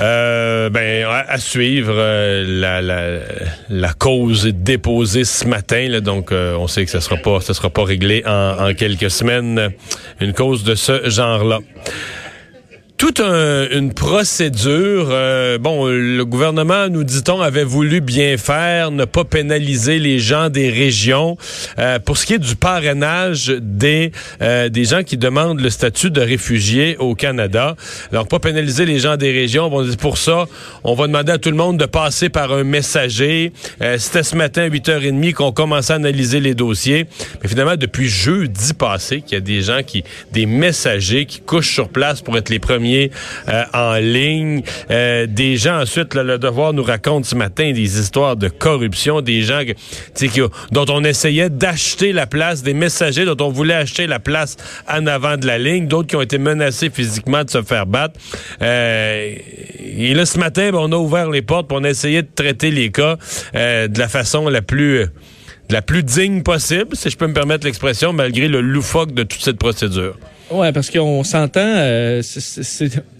Euh, 0.00 0.70
ben, 0.70 1.06
à, 1.06 1.38
suivre 1.38 1.94
la, 1.94 2.82
la, 2.82 3.20
la, 3.68 3.92
cause 3.92 4.46
déposée 4.46 5.24
ce 5.24 5.46
matin. 5.46 5.88
Là, 5.88 6.00
donc, 6.00 6.32
on 6.32 6.66
sait 6.66 6.84
que 6.84 6.90
ce 6.90 6.98
sera 6.98 7.16
pas, 7.16 7.40
ce 7.40 7.52
sera 7.52 7.70
pas 7.70 7.84
réglé 7.84 8.24
en, 8.26 8.70
en 8.70 8.74
quelques 8.74 9.10
semaines. 9.10 9.70
Une 10.20 10.32
cause 10.32 10.64
de 10.64 10.74
ce 10.74 11.08
genre-là 11.08 11.60
toute 12.96 13.20
une 13.20 13.92
procédure. 13.92 15.08
Euh, 15.10 15.58
bon, 15.58 15.86
le 15.86 16.24
gouvernement, 16.24 16.88
nous 16.88 17.02
dit-on, 17.02 17.40
avait 17.40 17.64
voulu 17.64 18.00
bien 18.00 18.36
faire, 18.36 18.92
ne 18.92 19.04
pas 19.04 19.24
pénaliser 19.24 19.98
les 19.98 20.20
gens 20.20 20.48
des 20.48 20.70
régions. 20.70 21.36
Euh, 21.78 21.98
pour 21.98 22.16
ce 22.16 22.24
qui 22.24 22.34
est 22.34 22.38
du 22.38 22.54
parrainage 22.54 23.48
des 23.48 24.12
euh, 24.42 24.68
des 24.68 24.84
gens 24.84 25.02
qui 25.02 25.16
demandent 25.16 25.60
le 25.60 25.70
statut 25.70 26.10
de 26.10 26.20
réfugié 26.20 26.96
au 26.98 27.14
Canada, 27.14 27.74
donc 28.12 28.28
pas 28.28 28.38
pénaliser 28.38 28.86
les 28.86 29.00
gens 29.00 29.16
des 29.16 29.32
régions. 29.32 29.68
Bon, 29.70 29.84
pour 29.96 30.16
ça, 30.16 30.46
on 30.84 30.94
va 30.94 31.06
demander 31.08 31.32
à 31.32 31.38
tout 31.38 31.50
le 31.50 31.56
monde 31.56 31.78
de 31.78 31.86
passer 31.86 32.28
par 32.28 32.52
un 32.52 32.64
messager. 32.64 33.52
C'était 33.98 34.22
ce 34.22 34.36
matin 34.36 34.62
à 34.62 34.68
8h30 34.68 35.32
qu'on 35.34 35.52
commençait 35.52 35.94
à 35.94 35.96
analyser 35.96 36.40
les 36.40 36.54
dossiers. 36.54 37.06
Mais 37.42 37.48
finalement, 37.48 37.76
depuis 37.76 38.08
jeudi 38.08 38.72
passé, 38.72 39.20
qu'il 39.20 39.34
y 39.34 39.38
a 39.38 39.40
des 39.40 39.62
gens 39.62 39.82
qui, 39.84 40.04
des 40.32 40.46
messagers 40.46 41.26
qui 41.26 41.40
couchent 41.40 41.74
sur 41.74 41.88
place 41.88 42.20
pour 42.20 42.36
être 42.36 42.50
les 42.50 42.58
premiers 42.58 42.83
euh, 43.48 43.64
en 43.72 43.94
ligne. 43.94 44.62
Euh, 44.90 45.26
des 45.26 45.56
gens 45.56 45.80
ensuite, 45.80 46.14
le 46.14 46.38
devoir 46.38 46.72
nous 46.72 46.82
raconte 46.82 47.24
ce 47.24 47.34
matin 47.34 47.72
des 47.72 47.98
histoires 48.00 48.36
de 48.36 48.48
corruption, 48.48 49.20
des 49.20 49.42
gens 49.42 49.60
dont 50.72 50.86
on 50.88 51.04
essayait 51.04 51.50
d'acheter 51.50 52.12
la 52.12 52.26
place, 52.26 52.62
des 52.62 52.74
messagers 52.74 53.24
dont 53.24 53.36
on 53.44 53.50
voulait 53.50 53.74
acheter 53.74 54.06
la 54.06 54.18
place 54.18 54.56
en 54.88 55.06
avant 55.06 55.36
de 55.36 55.46
la 55.46 55.58
ligne, 55.58 55.86
d'autres 55.86 56.08
qui 56.08 56.16
ont 56.16 56.22
été 56.22 56.38
menacés 56.38 56.90
physiquement 56.90 57.44
de 57.44 57.50
se 57.50 57.62
faire 57.62 57.86
battre. 57.86 58.18
Euh, 58.62 59.34
et 59.96 60.14
là, 60.14 60.26
ce 60.26 60.38
matin, 60.38 60.70
ben, 60.70 60.78
on 60.78 60.92
a 60.92 60.96
ouvert 60.96 61.30
les 61.30 61.42
portes 61.42 61.68
pour 61.68 61.78
on 61.78 61.84
a 61.84 61.90
essayé 61.90 62.22
de 62.22 62.28
traiter 62.34 62.70
les 62.70 62.90
cas 62.90 63.16
de 63.54 63.98
la 63.98 64.08
façon 64.08 64.48
la 64.48 64.62
plus 64.62 65.06
la 65.70 65.82
plus 65.82 66.02
digne 66.02 66.42
possible, 66.42 66.96
si 66.96 67.10
je 67.10 67.16
peux 67.16 67.26
me 67.26 67.32
permettre 67.32 67.64
l'expression, 67.64 68.12
malgré 68.12 68.48
le 68.48 68.60
loufoque 68.60 69.12
de 69.12 69.22
toute 69.22 69.42
cette 69.42 69.58
procédure. 69.58 70.16
Ouais, 70.54 70.72
parce 70.72 70.88
qu'on 70.90 71.24
s'entend, 71.24 71.60
euh, 71.64 72.22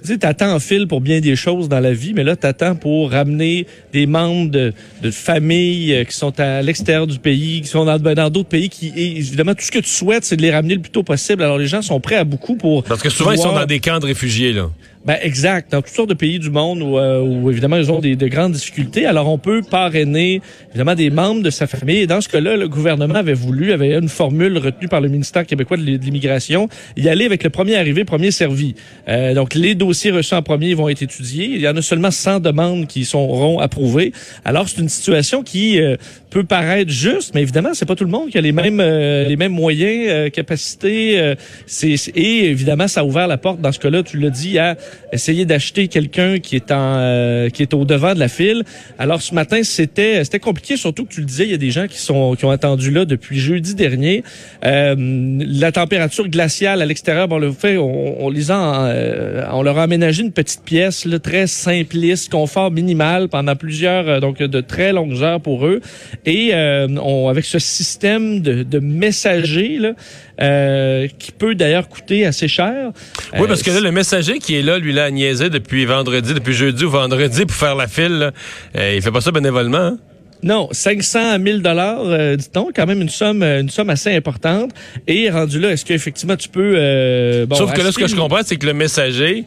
tu 0.06 0.18
t'attends 0.18 0.54
en 0.54 0.60
fil 0.60 0.86
pour 0.86 1.00
bien 1.00 1.20
des 1.20 1.34
choses 1.34 1.68
dans 1.68 1.80
la 1.80 1.92
vie, 1.92 2.12
mais 2.14 2.22
là, 2.22 2.36
t'attends 2.36 2.76
pour 2.76 3.10
ramener 3.10 3.66
des 3.92 4.06
membres 4.06 4.50
de, 4.50 4.72
de 5.02 5.10
familles 5.10 5.94
euh, 5.94 6.04
qui 6.04 6.14
sont 6.14 6.38
à 6.38 6.62
l'extérieur 6.62 7.08
du 7.08 7.18
pays, 7.18 7.60
qui 7.62 7.66
sont 7.66 7.84
dans 7.84 7.98
ben, 7.98 8.14
dans 8.14 8.30
d'autres 8.30 8.48
pays, 8.48 8.68
qui 8.68 8.92
évidemment 8.96 9.54
tout 9.54 9.64
ce 9.64 9.72
que 9.72 9.80
tu 9.80 9.90
souhaites, 9.90 10.24
c'est 10.24 10.36
de 10.36 10.42
les 10.42 10.52
ramener 10.52 10.76
le 10.76 10.80
plus 10.80 10.90
tôt 10.90 11.02
possible. 11.02 11.42
Alors 11.42 11.58
les 11.58 11.66
gens 11.66 11.82
sont 11.82 11.98
prêts 12.00 12.16
à 12.16 12.24
beaucoup 12.24 12.54
pour. 12.54 12.84
Parce 12.84 13.02
que 13.02 13.10
souvent 13.10 13.32
ils 13.32 13.38
sont 13.38 13.52
dans 13.52 13.66
des 13.66 13.80
camps 13.80 13.98
de 13.98 14.06
réfugiés 14.06 14.52
là. 14.52 14.70
Ben 15.04 15.18
exact. 15.20 15.72
Dans 15.72 15.82
toutes 15.82 15.94
sortes 15.94 16.08
de 16.08 16.14
pays 16.14 16.38
du 16.38 16.48
monde 16.48 16.80
où, 16.80 16.98
euh, 16.98 17.20
où 17.20 17.50
évidemment 17.50 17.76
ils 17.76 17.92
ont 17.92 17.98
des, 17.98 18.16
de 18.16 18.26
grandes 18.26 18.52
difficultés. 18.52 19.04
Alors 19.04 19.28
on 19.28 19.36
peut 19.36 19.60
parrainer 19.60 20.40
évidemment 20.70 20.94
des 20.94 21.10
membres 21.10 21.42
de 21.42 21.50
sa 21.50 21.66
famille. 21.66 21.98
Et 21.98 22.06
dans 22.06 22.22
ce 22.22 22.28
cas-là, 22.30 22.56
le 22.56 22.68
gouvernement 22.68 23.16
avait 23.16 23.34
voulu, 23.34 23.72
avait 23.72 23.94
une 23.98 24.08
formule 24.08 24.56
retenue 24.56 24.88
par 24.88 25.02
le 25.02 25.08
ministère 25.08 25.44
québécois 25.44 25.76
de 25.76 25.82
l'immigration, 25.82 26.70
y 26.96 27.10
aller 27.10 27.26
avec 27.26 27.44
le 27.44 27.50
premier 27.50 27.76
arrivé, 27.76 28.04
premier 28.04 28.30
servi. 28.30 28.76
Euh, 29.08 29.34
donc 29.34 29.54
les 29.54 29.74
dossiers 29.74 30.10
reçus 30.10 30.34
en 30.34 30.42
premier 30.42 30.72
vont 30.72 30.88
être 30.88 31.02
étudiés. 31.02 31.50
Il 31.52 31.60
y 31.60 31.68
en 31.68 31.76
a 31.76 31.82
seulement 31.82 32.10
100 32.10 32.40
demandes 32.40 32.86
qui 32.86 33.04
seront 33.04 33.58
approuvées. 33.58 34.12
Alors 34.46 34.70
c'est 34.70 34.80
une 34.80 34.88
situation 34.88 35.42
qui 35.42 35.82
euh, 35.82 35.96
peut 36.30 36.44
paraître 36.44 36.90
juste, 36.90 37.34
mais 37.34 37.42
évidemment 37.42 37.74
c'est 37.74 37.86
pas 37.86 37.94
tout 37.94 38.04
le 38.04 38.10
monde 38.10 38.30
qui 38.30 38.38
a 38.38 38.40
les 38.40 38.52
mêmes 38.52 38.80
euh, 38.80 39.28
les 39.28 39.36
mêmes 39.36 39.52
moyens, 39.52 40.06
euh, 40.08 40.30
capacités. 40.30 41.34
c'est 41.66 41.94
et 42.14 42.46
évidemment 42.48 42.88
ça 42.88 43.00
a 43.00 43.04
ouvert 43.04 43.26
la 43.26 43.36
porte 43.36 43.60
dans 43.60 43.72
ce 43.72 43.78
cas-là. 43.78 44.02
Tu 44.02 44.18
l'as 44.18 44.30
dit 44.30 44.58
à 44.58 44.76
essayer 45.12 45.44
d'acheter 45.44 45.88
quelqu'un 45.88 46.38
qui 46.38 46.56
est 46.56 46.72
en 46.72 46.96
euh, 46.98 47.48
qui 47.48 47.62
est 47.62 47.74
au 47.74 47.84
devant 47.84 48.14
de 48.14 48.18
la 48.18 48.28
file. 48.28 48.64
Alors 48.98 49.22
ce 49.22 49.34
matin, 49.34 49.62
c'était 49.62 50.24
c'était 50.24 50.38
compliqué, 50.38 50.76
surtout 50.76 51.04
que 51.04 51.12
tu 51.14 51.20
le 51.20 51.26
disais, 51.26 51.44
il 51.44 51.50
y 51.50 51.54
a 51.54 51.58
des 51.58 51.70
gens 51.70 51.86
qui 51.86 51.98
sont 51.98 52.34
qui 52.34 52.44
ont 52.44 52.50
attendu 52.50 52.90
là 52.90 53.04
depuis 53.04 53.38
jeudi 53.38 53.74
dernier. 53.74 54.22
Euh, 54.64 54.94
la 54.98 55.72
température 55.72 56.28
glaciale 56.28 56.82
à 56.82 56.86
l'extérieur, 56.86 57.28
bon, 57.28 57.36
on 57.36 57.38
le 57.38 57.52
fait, 57.52 57.76
on, 57.76 58.24
on 58.24 58.30
les 58.30 58.50
a, 58.50 58.86
euh, 58.86 59.44
on 59.52 59.62
leur 59.62 59.78
a 59.78 59.82
aménagé 59.84 60.22
une 60.22 60.32
petite 60.32 60.62
pièce 60.62 61.04
là, 61.04 61.18
très 61.18 61.46
simpliste, 61.46 62.30
confort 62.30 62.70
minimal 62.70 63.28
pendant 63.28 63.56
plusieurs 63.56 64.20
donc 64.20 64.38
de 64.38 64.60
très 64.60 64.92
longues 64.92 65.22
heures 65.22 65.40
pour 65.40 65.66
eux. 65.66 65.80
Et 66.26 66.52
on, 66.54 67.28
avec 67.28 67.44
ce 67.44 67.58
système 67.58 68.40
de, 68.40 68.62
de 68.62 68.78
messager 68.78 69.78
là, 69.78 69.94
euh, 70.40 71.08
qui 71.18 71.32
peut 71.32 71.54
d'ailleurs 71.54 71.88
coûter 71.88 72.26
assez 72.26 72.48
cher. 72.48 72.92
Oui, 73.38 73.46
parce 73.46 73.62
que 73.62 73.70
là, 73.70 73.80
le 73.80 73.92
messager 73.92 74.38
qui 74.38 74.56
est 74.56 74.62
là, 74.62 74.78
lui, 74.78 74.92
là, 74.92 75.10
niaisé 75.10 75.50
depuis 75.50 75.84
vendredi, 75.84 76.34
depuis 76.34 76.54
jeudi 76.54 76.84
ou 76.84 76.90
vendredi 76.90 77.46
pour 77.46 77.56
faire 77.56 77.74
la 77.74 77.86
file, 77.86 78.32
euh, 78.76 78.94
il 78.96 79.02
fait 79.02 79.12
pas 79.12 79.20
ça 79.20 79.30
bénévolement. 79.30 79.78
Hein? 79.78 79.98
Non, 80.44 80.68
500 80.72 81.30
à 81.30 81.38
1000 81.38 81.62
dollars, 81.62 82.02
euh, 82.04 82.36
dit-on, 82.36 82.70
quand 82.74 82.84
même 82.84 83.00
une 83.00 83.08
somme, 83.08 83.42
une 83.42 83.70
somme 83.70 83.88
assez 83.88 84.14
importante. 84.14 84.72
Et 85.06 85.30
rendu 85.30 85.58
là, 85.58 85.72
est-ce 85.72 85.86
qu'effectivement 85.86 86.36
tu 86.36 86.50
peux 86.50 86.74
euh, 86.76 87.46
bon, 87.46 87.56
Sauf 87.56 87.72
que 87.72 87.80
là, 87.80 87.90
ce 87.90 87.98
que 87.98 88.06
je 88.06 88.14
comprends, 88.14 88.42
c'est 88.44 88.56
que 88.56 88.66
le 88.66 88.74
messager, 88.74 89.44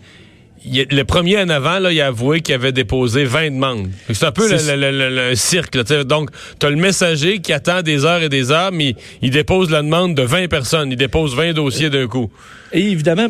le 0.65 1.03
premier 1.03 1.39
en 1.39 1.49
avant, 1.49 1.79
là, 1.79 1.91
il 1.91 2.01
a 2.01 2.07
avoué 2.07 2.41
qu'il 2.41 2.55
avait 2.55 2.71
déposé 2.71 3.25
20 3.25 3.51
demandes. 3.51 3.89
C'est 4.11 4.25
un 4.25 4.31
peu 4.31 4.49
le, 4.49 4.75
le, 4.75 5.29
le, 5.29 5.35
cirque. 5.35 5.75
Là, 5.75 6.03
donc, 6.03 6.29
tu 6.59 6.65
as 6.65 6.69
le 6.69 6.75
messager 6.75 7.39
qui 7.39 7.53
attend 7.53 7.81
des 7.81 8.05
heures 8.05 8.21
et 8.21 8.29
des 8.29 8.51
heures, 8.51 8.71
mais 8.71 8.95
il 9.21 9.31
dépose 9.31 9.69
la 9.69 9.81
demande 9.81 10.15
de 10.15 10.23
20 10.23 10.47
personnes. 10.47 10.91
Il 10.91 10.97
dépose 10.97 11.35
20 11.35 11.53
dossiers 11.53 11.89
d'un 11.89 12.07
coup. 12.07 12.31
Et 12.73 12.91
évidemment, 12.91 13.27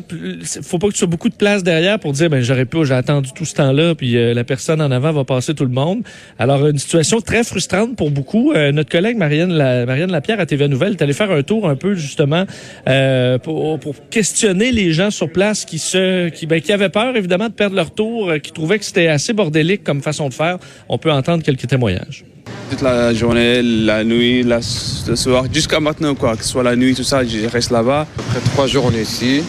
faut 0.64 0.80
pas 0.80 0.88
que 0.88 0.94
tu 0.94 1.04
aies 1.04 1.08
beaucoup 1.08 1.30
de 1.30 1.36
place 1.36 1.64
derrière 1.64 2.00
pour 2.00 2.14
dire, 2.14 2.30
ben 2.30 2.42
j'aurais 2.42 2.66
pu, 2.66 2.86
j'ai 2.86 2.94
attendu 2.94 3.30
tout 3.36 3.46
ce 3.46 3.54
temps-là, 3.56 3.94
puis 3.94 4.18
euh, 4.18 4.34
la 4.34 4.44
personne 4.44 4.82
en 4.82 4.90
avant 4.90 5.12
va 5.12 5.26
passer 5.26 5.54
tout 5.54 5.66
le 5.66 5.72
monde. 5.72 6.02
Alors, 6.40 6.68
une 6.68 6.80
situation 6.80 7.22
très 7.22 7.44
frustrante 7.44 7.96
pour 7.96 8.10
beaucoup. 8.10 8.54
Euh, 8.54 8.72
notre 8.72 8.90
collègue 8.90 9.18
Marianne, 9.18 9.56
Marianne 9.86 10.12
Lapierre 10.12 10.40
à 10.40 10.46
TVA 10.46 10.68
Nouvelle 10.68 10.94
est 10.94 11.02
allée 11.02 11.14
faire 11.14 11.32
un 11.32 11.44
tour 11.44 11.70
un 11.70 11.76
peu 11.76 11.94
justement 11.94 12.46
euh, 12.88 13.38
pour, 13.38 13.80
pour, 13.80 13.96
questionner 14.10 14.72
les 14.72 14.92
gens 14.94 15.12
sur 15.12 15.32
place 15.32 15.66
qui 15.66 15.80
se, 15.80 16.30
qui, 16.30 16.48
ben, 16.48 16.62
qui 16.62 16.72
avaient 16.72 16.90
peur 16.90 17.16
évidemment 17.16 17.50
de 17.50 17.54
perdre 17.54 17.76
leur 17.76 17.92
tour, 17.92 18.34
qui 18.42 18.52
trouvaient 18.52 18.80
que 18.80 18.86
c'était 18.86 19.08
assez 19.08 19.34
bordélique 19.34 19.84
comme 19.84 20.02
façon 20.02 20.30
de 20.30 20.34
faire. 20.34 20.58
On 20.90 20.98
peut 20.98 21.12
entendre 21.12 21.44
quelques 21.44 21.68
témoignages 21.68 22.26
toute 22.70 22.82
la 22.82 23.14
journée, 23.14 23.62
la 23.62 24.04
nuit, 24.04 24.44
la, 24.44 24.60
le 25.08 25.16
soir, 25.16 25.46
jusqu'à 25.52 25.80
maintenant, 25.80 26.16
quoi. 26.16 26.36
Que 26.36 26.44
ce 26.44 26.50
soit 26.50 26.64
la 26.64 26.76
nuit, 26.76 26.94
tout 26.96 27.04
ça, 27.04 27.24
je 27.26 27.48
reste 27.48 27.72
là-bas. 27.72 28.06
Après 28.18 28.40
trois 28.52 28.68
jours, 28.68 28.86
on 28.86 28.92
est 28.92 29.02
ici. 29.02 29.42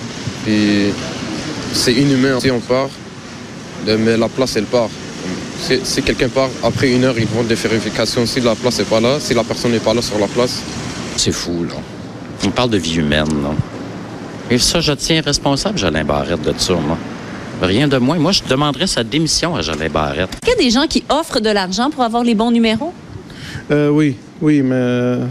Et 0.46 0.92
c'est 1.72 1.92
inhumain. 1.92 2.40
Si 2.40 2.50
on 2.50 2.60
part, 2.60 2.88
mais 3.86 4.16
la 4.16 4.28
place, 4.28 4.56
elle 4.56 4.64
part. 4.64 4.88
Si, 5.60 6.02
quelqu'un 6.02 6.28
part, 6.28 6.50
après 6.62 6.90
une 6.90 7.04
heure, 7.04 7.18
ils 7.18 7.26
vont 7.26 7.42
des 7.42 7.56
vérifications. 7.56 8.24
Si 8.26 8.40
la 8.40 8.54
place 8.54 8.78
n'est 8.78 8.84
pas 8.84 9.00
là, 9.00 9.18
si 9.18 9.34
la 9.34 9.44
personne 9.44 9.72
n'est 9.72 9.80
pas 9.80 9.92
là 9.92 10.02
sur 10.02 10.18
la 10.18 10.28
place. 10.28 10.62
C'est 11.16 11.32
fou, 11.32 11.64
là. 11.64 11.74
On 12.46 12.50
parle 12.50 12.70
de 12.70 12.78
vie 12.78 12.96
humaine, 12.96 13.42
là. 13.42 13.50
Et 14.50 14.58
ça, 14.58 14.80
je 14.80 14.92
tiens 14.92 15.20
responsable, 15.20 15.76
Jolin 15.78 16.04
Barrette, 16.04 16.42
de 16.42 16.54
ça, 16.56 16.74
moi. 16.74 16.96
Rien 17.60 17.88
de 17.88 17.98
moins. 17.98 18.18
Moi, 18.18 18.30
je 18.30 18.42
demanderais 18.48 18.86
sa 18.86 19.02
démission 19.02 19.56
à 19.56 19.62
Jolin 19.62 19.88
Barrette. 19.88 20.30
Qu'il 20.40 20.50
y 20.50 20.52
a 20.52 20.56
des 20.56 20.70
gens 20.70 20.86
qui 20.88 21.02
offrent 21.08 21.40
de 21.40 21.50
l'argent 21.50 21.90
pour 21.90 22.04
avoir 22.04 22.22
les 22.22 22.36
bons 22.36 22.52
numéros? 22.52 22.94
Euh, 23.70 23.90
oui, 23.90 24.16
oui, 24.40 24.62
mais 24.62 24.74
euh, 24.74 25.26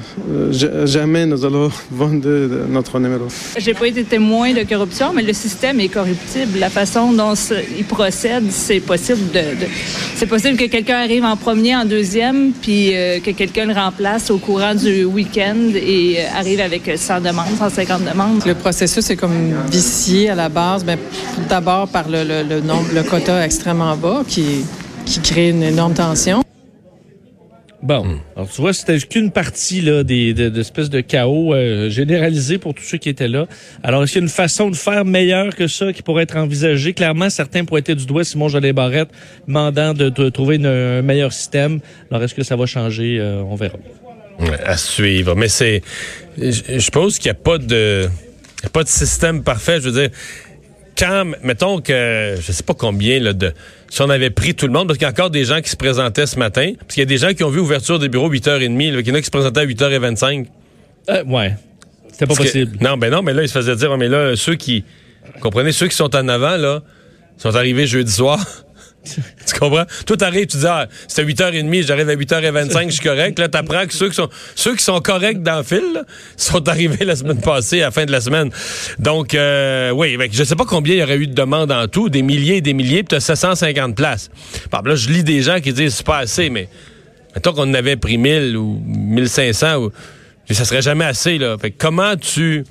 jamais 0.86 1.26
nous 1.26 1.44
allons 1.44 1.72
vendre 1.92 2.30
notre 2.70 3.00
numéro. 3.00 3.26
J'ai 3.58 3.74
pas 3.74 3.88
été 3.88 4.04
témoin 4.04 4.54
de 4.54 4.62
corruption, 4.64 5.12
mais 5.14 5.24
le 5.24 5.34
système 5.34 5.80
est 5.80 5.88
corruptible. 5.88 6.60
La 6.60 6.70
façon 6.70 7.14
dont 7.14 7.34
il 7.78 7.86
procède, 7.86 8.52
c'est 8.52 8.80
possible 8.80 9.32
de, 9.32 9.42
c'est 10.16 10.28
possible 10.28 10.56
que 10.56 10.66
quelqu'un 10.66 10.98
arrive 10.98 11.24
en 11.24 11.36
premier, 11.36 11.76
en 11.76 11.86
deuxième, 11.86 12.52
puis 12.62 12.92
euh, 12.94 13.20
que 13.20 13.32
quelqu'un 13.32 13.66
le 13.66 13.74
remplace 13.74 14.30
au 14.30 14.38
courant 14.38 14.76
du 14.76 15.04
week-end 15.06 15.72
et 15.74 16.20
arrive 16.36 16.60
avec 16.60 16.92
100 16.96 17.22
demandes, 17.22 17.48
150 17.58 18.04
demandes. 18.04 18.46
Le 18.46 18.54
processus 18.54 19.10
est 19.10 19.16
comme 19.16 19.56
vicié 19.72 20.30
à 20.30 20.36
la 20.36 20.50
base, 20.50 20.84
mais 20.86 21.00
d'abord 21.50 21.88
par 21.88 22.08
le, 22.08 22.24
le, 22.24 22.62
nombre, 22.62 22.86
le 22.94 23.02
quota 23.02 23.44
extrêmement 23.44 23.98
bas 23.98 24.22
qui, 24.28 24.64
qui 25.06 25.22
crée 25.22 25.50
une 25.50 25.64
énorme 25.64 25.96
tension. 25.96 26.44
Bon, 27.84 28.04
hmm. 28.04 28.20
alors 28.36 28.50
tu 28.50 28.60
vois, 28.60 28.74
c'était 28.74 28.98
qu'une 28.98 29.30
partie 29.30 29.82
là 29.82 30.04
des 30.04 30.34
d'espèces 30.34 30.90
de, 30.90 31.02
chaos 31.02 31.54
euh, 31.54 31.90
généralisé 31.92 32.58
pour 32.58 32.74
tous 32.74 32.84
ceux 32.84 32.98
qui 32.98 33.08
étaient 33.08 33.28
là. 33.28 33.46
Alors 33.84 34.04
est-ce 34.04 34.14
qu'il 34.14 34.22
y 34.22 34.24
a 34.24 34.26
une 34.26 34.30
façon 34.30 34.72
de 34.72 34.76
faire 34.76 35.06
meilleure 35.06 35.56
que 35.56 35.68
ça 35.68 35.94
qui 35.94 36.02
pourrait 36.02 36.24
être 36.24 36.38
envisagée? 36.38 36.94
Clairement, 36.94 37.30
certains 37.30 37.66
pointaient 37.66 37.94
du 37.94 38.08
doigt 38.08 38.24
Simon 38.24 38.50
Jolet 38.50 38.74
Barrette, 38.74 39.10
demandant 39.48 39.94
de, 39.94 40.10
trouver 40.30 40.60
un 40.66 41.04
meilleur 41.04 41.32
système. 41.32 41.80
Alors 42.10 42.24
est-ce 42.24 42.34
que 42.34 42.44
ça 42.44 42.56
va 42.56 42.66
changer? 42.66 43.20
Euh, 43.20 43.44
On 43.48 43.56
verra. 43.56 43.78
À 44.66 44.78
suivre, 44.78 45.36
mais 45.36 45.48
c'est, 45.48 45.82
je 46.38 46.90
pense 46.90 47.20
qu'il 47.20 47.32
n'y 47.32 47.38
a 47.38 47.42
pas 47.42 47.58
de, 47.58 48.08
a 48.64 48.70
pas 48.70 48.84
de 48.84 48.88
système 48.88 49.44
parfait. 49.44 49.80
Je 49.82 49.90
veux 49.90 50.02
dire, 50.02 50.10
quand, 50.98 51.26
mettons 51.44 51.80
que, 51.82 52.36
je 52.40 52.52
sais 52.52 52.64
pas 52.64 52.74
combien, 52.74 53.20
là, 53.20 53.34
de, 53.34 53.54
si 53.90 54.02
on 54.02 54.10
avait 54.10 54.30
pris 54.30 54.56
tout 54.56 54.68
le 54.68 54.74
monde, 54.74 54.88
parce 54.88 54.98
qu'il 54.98 55.06
y 55.06 55.10
a 55.10 55.12
encore 55.12 55.30
des 55.30 55.46
gens 55.46 55.62
qui 55.62 55.70
se 55.70 55.76
présentaient 55.76 56.26
ce 56.26 56.40
matin, 56.40 56.74
parce 56.80 56.94
qu'il 56.94 57.02
y 57.02 57.04
a 57.04 57.06
des 57.06 57.18
gens 57.18 57.34
qui 57.34 57.44
ont 57.44 57.50
vu 57.50 57.60
ouverture 57.60 58.00
des 58.00 58.10
bureaux 58.10 58.32
8h30, 58.32 58.82
il 58.82 59.08
y 59.08 59.12
en 59.12 59.16
a 59.16 59.20
qui 59.20 59.26
se 59.26 59.32
présentaient 59.32 59.62
à 59.62 59.66
8h25. 59.66 60.48
Euh, 61.10 61.24
ouais. 61.26 61.56
C'était 62.12 62.26
pas 62.26 62.36
possible. 62.36 62.78
non, 62.82 62.98
ben 62.98 63.12
non, 63.12 63.22
mais 63.22 63.34
là, 63.34 63.44
ils 63.44 63.48
se 63.48 63.54
faisaient 63.54 63.76
dire, 63.76 63.96
mais 63.98 64.08
là, 64.08 64.36
ceux 64.36 64.56
qui, 64.56 64.84
comprenez, 65.40 65.72
ceux 65.72 65.88
qui 65.88 65.96
sont 65.96 66.16
en 66.16 66.28
avant, 66.28 66.58
là, 66.58 66.82
sont 67.38 67.56
arrivés 67.56 67.86
jeudi 67.86 68.12
soir. 68.12 68.44
tu 69.46 69.60
comprends? 69.60 69.86
Toi, 70.06 70.18
t'arrives, 70.18 70.48
tu 70.48 70.58
dis, 70.58 70.68
ah, 70.68 70.88
c'est 71.08 71.22
à 71.22 71.26
8h30, 71.26 71.86
j'arrive 71.86 72.10
à 72.10 72.16
8h25, 72.16 72.86
je 72.88 72.92
suis 72.92 73.02
correct. 73.02 73.40
Là, 73.40 73.48
t'apprends 73.48 73.86
que 73.86 73.94
ceux 73.94 74.10
qui 74.10 74.16
sont, 74.16 74.30
ceux 74.56 74.76
qui 74.76 74.84
sont 74.84 75.00
corrects 75.00 75.42
dans 75.44 75.58
le 75.58 75.64
fil, 75.64 76.04
sont 76.36 76.68
arrivés 76.68 77.06
la 77.06 77.16
semaine 77.16 77.42
passée, 77.42 77.82
à 77.82 77.86
la 77.86 77.92
fin 77.92 78.06
de 78.06 78.12
la 78.12 78.22
semaine. 78.22 78.50
Donc, 79.00 79.34
euh, 79.34 79.92
oui, 79.92 80.18
ben, 80.18 80.30
je 80.32 80.44
sais 80.44 80.56
pas 80.56 80.66
combien 80.66 80.96
il 80.96 81.00
y 81.00 81.04
aurait 81.04 81.18
eu 81.18 81.28
de 81.28 81.34
demandes 81.34 81.72
en 81.72 81.88
tout, 81.88 82.10
des 82.10 82.22
milliers 82.22 82.58
et 82.58 82.62
des 82.62 82.74
milliers, 82.74 83.04
puis 83.04 83.10
t'as 83.10 83.20
750 83.20 83.96
places. 83.96 84.30
Bon, 84.72 84.80
là, 84.84 84.96
je 84.96 85.10
lis 85.10 85.24
des 85.24 85.42
gens 85.42 85.60
qui 85.60 85.74
disent, 85.74 85.96
c'est 85.96 86.06
pas 86.06 86.20
assez, 86.20 86.50
mais 86.50 86.70
mettons 87.36 87.54
qu'on 87.54 87.70
en 87.70 87.74
avait 87.74 87.96
pris 87.96 88.18
1000 88.18 88.58
ou 88.58 88.82
1500, 88.86 89.78
ou, 89.78 89.92
ça 90.50 90.66
serait 90.66 90.82
jamais 90.82 91.06
assez, 91.06 91.38
là. 91.38 91.58
Fait 91.58 91.72
comment 91.72 92.16
tu 92.16 92.64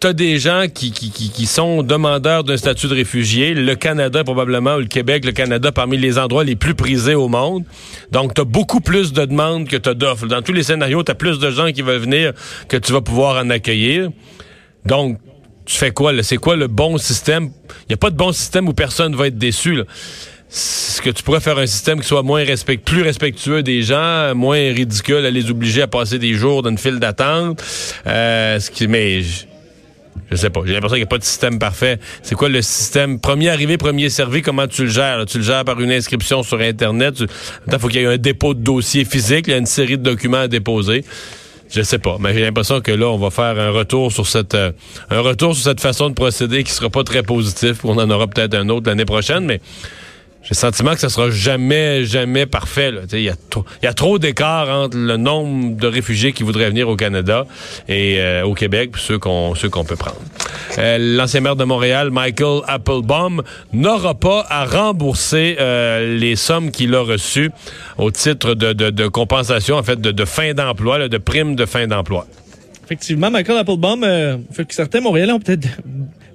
t'as 0.00 0.12
des 0.12 0.38
gens 0.38 0.64
qui, 0.72 0.92
qui, 0.92 1.10
qui, 1.10 1.46
sont 1.46 1.82
demandeurs 1.82 2.44
d'un 2.44 2.56
statut 2.56 2.88
de 2.88 2.94
réfugié. 2.94 3.54
Le 3.54 3.74
Canada, 3.74 4.24
probablement, 4.24 4.76
ou 4.76 4.80
le 4.80 4.86
Québec, 4.86 5.24
le 5.24 5.32
Canada, 5.32 5.72
parmi 5.72 5.96
les 5.96 6.18
endroits 6.18 6.44
les 6.44 6.56
plus 6.56 6.74
prisés 6.74 7.14
au 7.14 7.28
monde. 7.28 7.64
Donc, 8.12 8.34
t'as 8.34 8.44
beaucoup 8.44 8.80
plus 8.80 9.12
de 9.12 9.24
demandes 9.24 9.68
que 9.68 9.76
t'as 9.76 9.94
d'offres. 9.94 10.26
Dans 10.26 10.42
tous 10.42 10.52
les 10.52 10.62
scénarios, 10.62 11.02
t'as 11.02 11.14
plus 11.14 11.38
de 11.38 11.50
gens 11.50 11.72
qui 11.72 11.82
veulent 11.82 12.00
venir 12.00 12.32
que 12.68 12.76
tu 12.76 12.92
vas 12.92 13.00
pouvoir 13.00 13.42
en 13.42 13.50
accueillir. 13.50 14.10
Donc, 14.84 15.18
tu 15.64 15.76
fais 15.76 15.90
quoi? 15.90 16.12
C'est 16.22 16.36
quoi 16.36 16.56
le 16.56 16.68
bon 16.68 16.98
système? 16.98 17.50
Il 17.82 17.90
n'y 17.90 17.94
a 17.94 17.98
pas 17.98 18.10
de 18.10 18.16
bon 18.16 18.32
système 18.32 18.68
où 18.68 18.72
personne 18.72 19.16
va 19.16 19.28
être 19.28 19.38
déçu. 19.38 19.80
Est-ce 20.48 21.02
que 21.02 21.10
tu 21.10 21.24
pourrais 21.24 21.40
faire 21.40 21.58
un 21.58 21.66
système 21.66 22.00
qui 22.00 22.06
soit 22.06 22.22
moins 22.22 22.44
respect, 22.44 22.76
plus 22.76 23.02
respectueux 23.02 23.64
des 23.64 23.82
gens, 23.82 24.32
moins 24.34 24.72
ridicule 24.72 25.26
à 25.26 25.30
les 25.30 25.50
obliger 25.50 25.82
à 25.82 25.88
passer 25.88 26.20
des 26.20 26.34
jours 26.34 26.62
dans 26.62 26.70
une 26.70 26.78
file 26.78 27.00
d'attente? 27.00 27.64
Euh, 28.06 28.60
ce 28.60 28.70
qui, 28.70 28.86
mais 28.86 29.22
je 30.30 30.36
sais 30.36 30.50
pas. 30.50 30.60
J'ai 30.64 30.72
l'impression 30.72 30.94
qu'il 30.94 31.02
n'y 31.02 31.08
a 31.08 31.08
pas 31.08 31.18
de 31.18 31.24
système 31.24 31.58
parfait. 31.58 31.98
C'est 32.22 32.34
quoi 32.34 32.48
le 32.48 32.62
système? 32.62 33.20
Premier 33.20 33.50
arrivé, 33.50 33.76
premier 33.76 34.08
servi, 34.08 34.42
comment 34.42 34.66
tu 34.66 34.84
le 34.84 34.90
gères? 34.90 35.24
Tu 35.26 35.38
le 35.38 35.44
gères 35.44 35.64
par 35.64 35.80
une 35.80 35.92
inscription 35.92 36.42
sur 36.42 36.60
Internet. 36.60 37.14
Il 37.20 37.78
faut 37.78 37.88
qu'il 37.88 38.00
y 38.00 38.04
ait 38.04 38.06
un 38.06 38.16
dépôt 38.16 38.54
de 38.54 38.60
dossier 38.60 39.04
physique. 39.04 39.46
Il 39.48 39.50
y 39.50 39.54
a 39.54 39.58
une 39.58 39.66
série 39.66 39.98
de 39.98 40.02
documents 40.02 40.38
à 40.38 40.48
déposer. 40.48 41.04
Je 41.70 41.82
sais 41.82 41.98
pas, 41.98 42.16
mais 42.20 42.32
j'ai 42.32 42.42
l'impression 42.42 42.80
que 42.80 42.92
là, 42.92 43.08
on 43.08 43.18
va 43.18 43.30
faire 43.30 43.58
un 43.58 43.70
retour 43.70 44.12
sur 44.12 44.26
cette 44.26 44.54
euh, 44.54 44.70
un 45.10 45.20
retour 45.20 45.54
sur 45.54 45.64
cette 45.64 45.80
façon 45.80 46.08
de 46.08 46.14
procéder 46.14 46.62
qui 46.62 46.70
sera 46.70 46.90
pas 46.90 47.02
très 47.02 47.22
positif. 47.22 47.84
On 47.84 47.98
en 47.98 48.08
aura 48.08 48.28
peut-être 48.28 48.54
un 48.54 48.68
autre 48.68 48.88
l'année 48.88 49.04
prochaine, 49.04 49.44
mais 49.44 49.60
J'ai 50.46 50.50
le 50.52 50.56
sentiment 50.58 50.94
que 50.94 51.00
ça 51.00 51.08
sera 51.08 51.28
jamais, 51.28 52.04
jamais 52.04 52.46
parfait. 52.46 52.92
Il 53.12 53.20
y, 53.22 53.28
a 53.28 53.34
trop- 53.50 53.64
il 53.82 53.86
y 53.86 53.88
a 53.88 53.92
trop 53.92 54.20
d'écart 54.20 54.68
entre 54.68 54.96
le 54.96 55.16
nombre 55.16 55.76
de 55.76 55.88
réfugiés 55.88 56.32
qui 56.32 56.44
voudraient 56.44 56.68
venir 56.68 56.88
au 56.88 56.94
Canada 56.94 57.46
et 57.88 58.20
euh, 58.20 58.44
au 58.44 58.54
Québec, 58.54 58.90
puis 58.92 59.02
ceux 59.04 59.18
qu'on 59.18 59.54
peut 59.84 59.96
prendre. 59.96 60.20
Euh, 60.78 60.98
L'ancien 61.16 61.40
maire 61.40 61.56
de 61.56 61.64
Montréal, 61.64 62.10
Michael 62.12 62.60
Applebaum, 62.68 63.42
n'aura 63.72 64.14
pas 64.14 64.46
à 64.48 64.64
rembourser 64.66 65.56
euh, 65.58 66.16
les 66.16 66.36
sommes 66.36 66.70
qu'il 66.70 66.94
a 66.94 67.00
reçues 67.00 67.50
au 67.98 68.12
titre 68.12 68.54
de, 68.54 68.72
de- 68.72 68.90
de 68.90 69.08
compensation, 69.08 69.74
en 69.74 69.82
fait, 69.82 70.00
de, 70.00 70.24
fin 70.24 70.54
d'emploi, 70.54 71.08
de 71.08 71.18
prime 71.18 71.56
de 71.56 71.66
fin 71.66 71.88
d'emploi. 71.88 72.24
Effectivement, 72.84 73.32
Michael 73.32 73.58
Applebaum, 73.58 74.04
fait 74.52 74.64
que 74.64 74.72
certains 74.72 75.00
Montréalais 75.00 75.32
ont 75.32 75.40
peut-être 75.40 75.66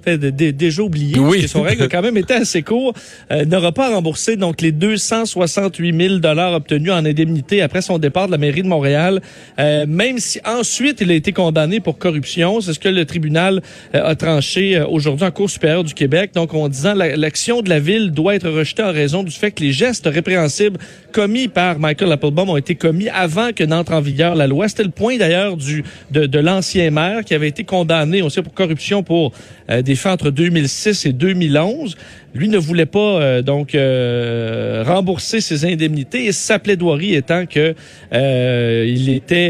fait 0.04 0.18
déjà 0.18 0.82
oublié, 0.82 1.18
Oui. 1.18 1.38
parce 1.38 1.42
que 1.42 1.48
son 1.48 1.62
règle 1.62 1.82
a 1.84 1.88
quand 1.88 2.02
même 2.02 2.16
été 2.16 2.34
assez 2.34 2.62
court, 2.62 2.92
euh, 3.30 3.44
n'aura 3.44 3.72
pas 3.72 3.90
à 3.90 3.94
rembourser 3.94 4.36
donc 4.36 4.60
les 4.60 4.72
268 4.72 5.96
000 6.08 6.18
dollars 6.18 6.52
obtenus 6.54 6.90
en 6.92 7.04
indemnité 7.04 7.62
après 7.62 7.82
son 7.82 7.98
départ 7.98 8.26
de 8.26 8.32
la 8.32 8.38
mairie 8.38 8.62
de 8.62 8.68
Montréal, 8.68 9.20
euh, 9.58 9.86
même 9.88 10.18
si 10.18 10.40
ensuite 10.44 11.00
il 11.00 11.10
a 11.10 11.14
été 11.14 11.32
condamné 11.32 11.80
pour 11.80 11.98
corruption. 11.98 12.60
C'est 12.60 12.72
ce 12.72 12.78
que 12.78 12.88
le 12.88 13.04
tribunal 13.04 13.62
euh, 13.94 14.04
a 14.04 14.14
tranché 14.14 14.76
euh, 14.76 14.86
aujourd'hui 14.86 15.26
en 15.26 15.30
Cour 15.30 15.48
supérieure 15.50 15.84
du 15.84 15.94
Québec. 15.94 16.32
Donc, 16.34 16.54
en 16.54 16.68
disant 16.68 16.94
la- 16.94 17.16
l'action 17.16 17.62
de 17.62 17.68
la 17.68 17.78
ville 17.78 18.10
doit 18.10 18.34
être 18.34 18.48
rejetée 18.48 18.82
en 18.82 18.92
raison 18.92 19.22
du 19.22 19.30
fait 19.30 19.50
que 19.52 19.62
les 19.62 19.72
gestes 19.72 20.06
répréhensibles 20.06 20.78
commis 21.12 21.48
par 21.48 21.78
Michael 21.78 22.10
Applebaum 22.12 22.48
ont 22.50 22.56
été 22.56 22.74
commis 22.74 23.08
avant 23.08 23.52
que 23.52 23.64
n'entre 23.64 23.92
en 23.92 24.00
vigueur 24.00 24.34
la 24.34 24.46
loi. 24.46 24.68
C'était 24.68 24.84
le 24.84 24.90
point 24.90 25.16
d'ailleurs 25.16 25.56
du 25.56 25.84
de, 26.10 26.26
de 26.26 26.38
l'ancien 26.38 26.90
maire 26.90 27.24
qui 27.24 27.34
avait 27.34 27.48
été 27.48 27.64
condamné 27.64 28.22
aussi 28.22 28.40
pour 28.42 28.54
corruption 28.54 29.02
pour 29.02 29.32
euh, 29.70 29.82
des 29.82 29.91
faits 29.94 30.12
entre 30.12 30.30
2006 30.30 31.06
et 31.06 31.12
2011. 31.12 31.96
Lui 32.34 32.48
ne 32.48 32.56
voulait 32.58 32.86
pas 32.86 32.98
euh, 33.20 33.42
donc 33.42 33.74
euh, 33.74 34.82
rembourser 34.86 35.40
ses 35.40 35.64
indemnités 35.66 36.24
et 36.26 36.32
sa 36.32 36.58
plaidoirie 36.58 37.14
étant 37.14 37.44
que 37.46 37.74
euh, 38.14 38.86
il 38.88 39.10
était 39.10 39.48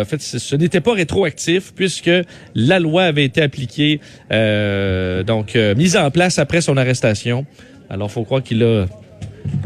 en 0.00 0.04
fait 0.04 0.22
ce 0.22 0.56
n'était 0.56 0.80
pas 0.80 0.94
rétroactif 0.94 1.72
puisque 1.76 2.10
la 2.54 2.80
loi 2.80 3.04
avait 3.04 3.24
été 3.24 3.42
appliquée 3.42 4.00
donc 5.26 5.54
mise 5.76 5.96
en 5.96 6.10
place 6.10 6.38
après 6.38 6.60
son 6.60 6.76
arrestation. 6.76 7.46
Alors 7.90 8.10
faut 8.10 8.24
croire 8.24 8.42
qu'il 8.42 8.62
a 8.62 8.86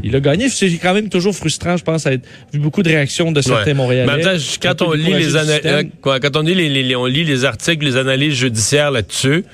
il 0.03 0.15
a 0.17 0.21
gagné. 0.21 0.49
C'est 0.49 0.71
quand 0.79 0.93
même 0.95 1.09
toujours 1.09 1.35
frustrant, 1.35 1.77
je 1.77 1.85
pense, 1.85 2.05
à 2.07 2.13
être 2.13 2.27
vu 2.53 2.59
beaucoup 2.59 2.83
de 2.83 2.89
réactions 2.89 3.31
de 3.31 3.41
certains 3.41 3.71
Ouais. 3.71 3.75
Montréalais. 3.75 4.37
Quand 4.61 4.83
on 4.83 4.93
lit 4.93 5.13
les 5.15 5.89
quand 6.01 6.37
on 6.37 6.43
lit 6.43 6.55
les, 6.55 6.83
les- 6.83 6.97
on 6.97 7.07
lit 7.07 7.25
les 7.25 7.45
articles, 7.45 7.85
les 7.85 7.97
analyses 7.97 8.35
judiciaires 8.35 8.91
là-dessus, 8.91 9.45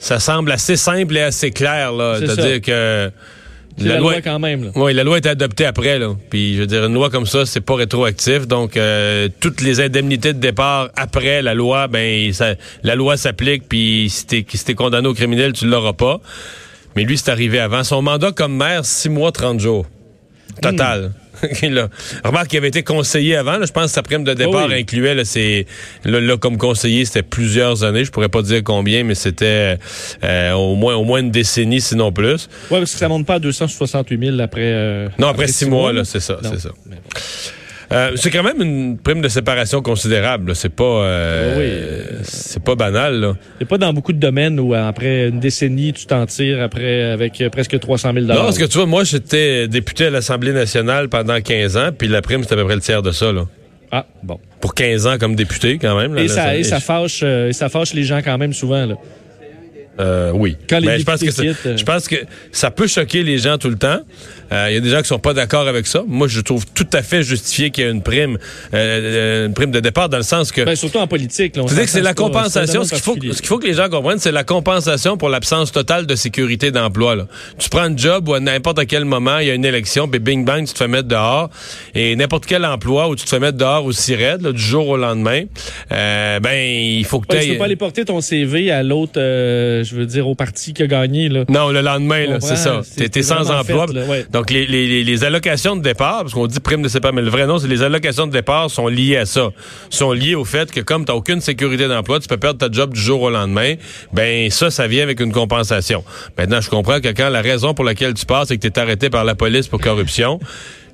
ça 0.00 0.18
semble 0.18 0.50
assez 0.50 0.76
simple 0.76 1.16
et 1.16 1.22
assez 1.22 1.52
clair 1.52 1.92
là, 1.92 2.16
c'est-à-dire 2.18 2.54
ça. 2.54 2.60
que 2.60 3.12
la 3.78 3.98
loi 3.98 4.20
quand 4.20 4.38
même, 4.38 4.64
là. 4.64 4.70
Oui, 4.74 4.92
la 4.92 5.04
loi 5.04 5.14
a 5.14 5.18
été 5.18 5.28
adoptée 5.28 5.64
après 5.64 5.98
là. 5.98 6.14
Puis 6.28 6.54
je 6.56 6.60
veux 6.60 6.66
dire 6.66 6.84
une 6.84 6.94
loi 6.94 7.08
comme 7.08 7.26
ça, 7.26 7.46
c'est 7.46 7.60
pas 7.60 7.76
rétroactif, 7.76 8.46
donc 8.46 8.76
euh, 8.76 9.28
toutes 9.40 9.60
les 9.60 9.80
indemnités 9.80 10.32
de 10.32 10.38
départ 10.38 10.90
après 10.96 11.42
la 11.42 11.54
loi, 11.54 11.86
ben 11.86 12.32
ça, 12.32 12.54
la 12.82 12.94
loi 12.94 13.16
s'applique 13.16 13.68
puis 13.68 14.08
si 14.10 14.26
t'es 14.26 14.44
si 14.52 14.74
condamné 14.74 15.08
au 15.08 15.14
criminel, 15.14 15.52
tu 15.52 15.66
l'auras 15.66 15.92
pas. 15.92 16.20
Mais 16.96 17.04
lui, 17.04 17.16
c'est 17.16 17.30
arrivé 17.30 17.60
avant 17.60 17.84
son 17.84 18.02
mandat 18.02 18.32
comme 18.32 18.56
maire, 18.56 18.84
6 18.84 19.10
mois 19.10 19.30
30 19.30 19.60
jours. 19.60 19.86
Total. 20.60 21.12
Il 21.62 21.78
a- 21.78 21.88
Remarque 22.24 22.48
qu'il 22.48 22.58
avait 22.58 22.68
été 22.68 22.82
conseiller 22.82 23.36
avant. 23.36 23.58
là. 23.58 23.66
je 23.66 23.72
pense 23.72 23.86
que 23.86 23.90
sa 23.90 24.02
prime 24.02 24.24
de 24.24 24.34
départ 24.34 24.64
Oh 24.66 24.68
oui. 24.70 24.80
incluait, 24.80 25.14
là, 25.14 25.24
c'est, 25.24 25.66
là, 26.04 26.20
là, 26.20 26.36
comme 26.36 26.56
conseiller, 26.58 27.04
c'était 27.04 27.22
plusieurs 27.22 27.84
années. 27.84 28.04
Je 28.04 28.10
pourrais 28.10 28.28
pas 28.28 28.42
dire 28.42 28.62
combien, 28.64 29.04
mais 29.04 29.14
c'était 29.14 29.78
euh, 30.24 30.52
au, 30.52 30.74
moins, 30.74 30.94
au 30.96 31.04
moins 31.04 31.20
une 31.20 31.30
décennie, 31.30 31.80
sinon 31.80 32.12
plus. 32.12 32.48
Ouais, 32.70 32.78
parce 32.78 32.92
que 32.92 32.98
ça 32.98 33.08
monte 33.08 33.26
pas 33.26 33.34
à 33.34 33.38
268 33.38 34.20
000 34.26 34.40
après. 34.40 34.60
euh, 34.64 35.08
Non, 35.18 35.28
après, 35.28 35.46
six 35.48 35.66
mois, 35.66 35.92
là, 35.92 36.04
c'est 36.04 36.20
ça, 36.20 36.38
c'est 36.42 36.60
ça. 36.60 36.70
Euh, 37.92 38.12
c'est 38.14 38.30
quand 38.30 38.44
même 38.44 38.62
une 38.62 38.98
prime 38.98 39.20
de 39.20 39.28
séparation 39.28 39.82
considérable. 39.82 40.54
C'est 40.54 40.68
pas, 40.68 40.84
euh, 40.84 41.56
Oui. 41.58 42.20
c'est 42.22 42.62
pas 42.62 42.76
banal. 42.76 43.34
C'est 43.58 43.66
pas 43.66 43.78
dans 43.78 43.92
beaucoup 43.92 44.12
de 44.12 44.18
domaines 44.20 44.60
où 44.60 44.74
après 44.74 45.28
une 45.28 45.40
décennie, 45.40 45.92
tu 45.92 46.06
t'en 46.06 46.24
tires 46.26 46.62
après 46.62 47.02
avec 47.10 47.40
euh, 47.40 47.50
presque 47.50 47.78
300 47.80 48.12
000 48.14 48.26
Non, 48.26 48.34
parce 48.36 48.58
que 48.58 48.64
tu 48.64 48.78
vois, 48.78 48.86
moi, 48.86 49.02
j'étais 49.02 49.66
député 49.66 50.06
à 50.06 50.10
l'Assemblée 50.10 50.52
nationale 50.52 51.08
pendant 51.08 51.40
15 51.40 51.76
ans, 51.76 51.90
puis 51.96 52.06
la 52.06 52.22
prime, 52.22 52.42
c'était 52.42 52.54
à 52.54 52.58
peu 52.58 52.64
près 52.64 52.76
le 52.76 52.80
tiers 52.80 53.02
de 53.02 53.10
ça. 53.10 53.32
Là. 53.32 53.46
Ah, 53.90 54.06
bon. 54.22 54.38
Pour 54.60 54.74
15 54.74 55.08
ans 55.08 55.18
comme 55.18 55.34
député, 55.34 55.78
quand 55.78 55.98
même. 55.98 56.14
là, 56.14 56.22
Et 56.22 56.28
ça, 56.28 56.56
et 56.56 56.62
ça 56.62 56.78
fâche, 56.78 57.22
euh, 57.24 57.48
et 57.48 57.52
ça 57.52 57.68
fâche 57.68 57.92
les 57.92 58.04
gens 58.04 58.20
quand 58.24 58.38
même 58.38 58.52
souvent. 58.52 58.86
Là. 58.86 58.94
Euh, 60.00 60.30
oui. 60.34 60.56
Quand 60.68 60.78
les 60.78 60.86
Mais 60.86 60.98
je 60.98 61.04
pense 61.04 61.20
que 61.20 61.26
quittent, 61.26 61.66
euh. 61.66 61.76
je 61.76 61.84
pense 61.84 62.08
que 62.08 62.16
ça 62.52 62.70
peut 62.70 62.86
choquer 62.86 63.22
les 63.22 63.38
gens 63.38 63.58
tout 63.58 63.68
le 63.68 63.76
temps. 63.76 64.00
Euh, 64.52 64.66
Il 64.70 64.74
y 64.74 64.76
a 64.76 64.80
des 64.80 64.90
gens 64.90 65.02
qui 65.02 65.08
sont 65.08 65.18
pas 65.18 65.34
d'accord 65.34 65.68
avec 65.68 65.86
ça. 65.86 66.02
Moi, 66.06 66.26
je 66.26 66.40
trouve 66.40 66.64
tout 66.74 66.86
à 66.92 67.02
fait 67.02 67.22
justifié 67.22 67.70
qu'il 67.70 67.84
y 67.84 67.86
ait 67.86 67.90
une 67.90 68.02
prime, 68.02 68.38
euh, 68.74 69.46
une 69.46 69.54
prime 69.54 69.70
de 69.70 69.80
départ 69.80 70.08
dans 70.08 70.16
le 70.16 70.22
sens 70.22 70.50
que. 70.50 70.62
Ben, 70.62 70.74
surtout 70.74 70.98
en 70.98 71.06
politique. 71.06 71.54
C'est-à-dire 71.54 71.84
que 71.84 71.90
c'est 71.90 72.00
la 72.00 72.14
compensation. 72.14 72.82
Ce 72.84 72.90
qu'il 72.90 73.02
faut, 73.02 73.14
ce 73.14 73.38
qu'il 73.38 73.46
faut 73.46 73.58
que 73.58 73.66
les 73.66 73.74
gens 73.74 73.88
comprennent, 73.88 74.18
c'est 74.18 74.32
la 74.32 74.44
compensation 74.44 75.16
pour 75.16 75.28
l'absence 75.28 75.70
totale 75.70 76.06
de 76.06 76.14
sécurité 76.14 76.70
d'emploi. 76.70 77.14
là. 77.14 77.26
Tu 77.58 77.68
prends 77.68 77.82
un 77.82 77.96
job 77.96 78.28
où 78.28 78.34
à 78.34 78.40
n'importe 78.40 78.86
quel 78.86 79.04
moment, 79.04 79.38
il 79.38 79.48
y 79.48 79.50
a 79.50 79.54
une 79.54 79.64
élection, 79.64 80.08
puis 80.08 80.18
bing 80.18 80.44
bang, 80.44 80.66
tu 80.66 80.72
te 80.72 80.78
fais 80.78 80.88
mettre 80.88 81.08
dehors. 81.08 81.50
Et 81.94 82.16
n'importe 82.16 82.46
quel 82.46 82.64
emploi 82.64 83.08
où 83.08 83.16
tu 83.16 83.24
te 83.24 83.28
fais 83.28 83.38
mettre 83.40 83.58
dehors 83.58 83.84
aussi 83.84 84.14
raide, 84.14 84.42
là, 84.42 84.52
du 84.52 84.62
jour 84.62 84.88
au 84.88 84.96
lendemain, 84.96 85.44
euh, 85.92 86.40
ben, 86.40 86.56
il 86.56 87.04
faut 87.04 87.20
que 87.20 87.26
Ouais, 87.32 87.40
tu 87.40 87.46
tu 87.46 87.52
peux 87.52 87.58
pas 87.58 87.64
aller 87.66 87.76
porter 87.76 88.04
ton 88.04 88.20
CV 88.20 88.70
à 88.70 88.82
l'autre, 88.82 89.12
euh, 89.16 89.84
je 89.90 89.96
veux 89.96 90.06
dire, 90.06 90.26
au 90.28 90.34
parti 90.34 90.72
qui 90.72 90.82
a 90.82 90.86
gagné. 90.86 91.28
Là. 91.28 91.44
Non, 91.48 91.70
le 91.70 91.80
lendemain, 91.80 92.26
là, 92.26 92.40
c'est 92.40 92.56
ça. 92.56 92.80
T'es 92.96 93.22
sans 93.22 93.50
emploi. 93.50 93.86
fait, 93.86 93.92
là, 93.94 94.04
ouais. 94.06 94.26
Donc, 94.32 94.50
les, 94.50 94.66
les, 94.66 94.86
les- 94.86 95.04
les 95.04 95.24
allocations 95.24 95.76
de 95.76 95.82
départ, 95.82 96.20
parce 96.22 96.32
qu'on 96.34 96.46
dit 96.46 96.60
prime 96.60 96.82
de 96.82 96.88
séparation, 96.88 97.16
mais 97.16 97.22
le 97.22 97.30
vrai 97.30 97.46
nom, 97.46 97.58
c'est 97.58 97.68
les 97.68 97.82
allocations 97.82 98.26
de 98.26 98.32
départ 98.32 98.70
sont 98.70 98.86
liées 98.88 99.16
à 99.16 99.26
ça. 99.26 99.48
Sont 99.90 100.12
liées 100.12 100.34
au 100.34 100.44
fait 100.44 100.70
que 100.70 100.80
comme 100.80 101.04
t'as 101.04 101.14
aucune 101.14 101.40
sécurité 101.40 101.88
d'emploi, 101.88 102.20
tu 102.20 102.28
peux 102.28 102.36
perdre 102.36 102.58
ta 102.58 102.70
job 102.70 102.94
du 102.94 103.00
jour 103.00 103.22
au 103.22 103.30
lendemain. 103.30 103.74
Ben, 104.12 104.50
ça, 104.50 104.70
ça 104.70 104.86
vient 104.86 105.02
avec 105.02 105.20
une 105.20 105.32
compensation. 105.32 106.04
Maintenant, 106.38 106.60
je 106.60 106.70
comprends 106.70 107.00
que 107.00 107.08
quand 107.08 107.28
la 107.28 107.40
raison 107.42 107.74
pour 107.74 107.84
laquelle 107.84 108.14
tu 108.14 108.26
passes, 108.26 108.48
c'est 108.48 108.58
que 108.58 108.66
t'es 108.68 108.78
arrêté 108.78 109.10
par 109.10 109.24
la 109.24 109.34
police 109.34 109.66
pour 109.68 109.80
corruption, 109.80 110.38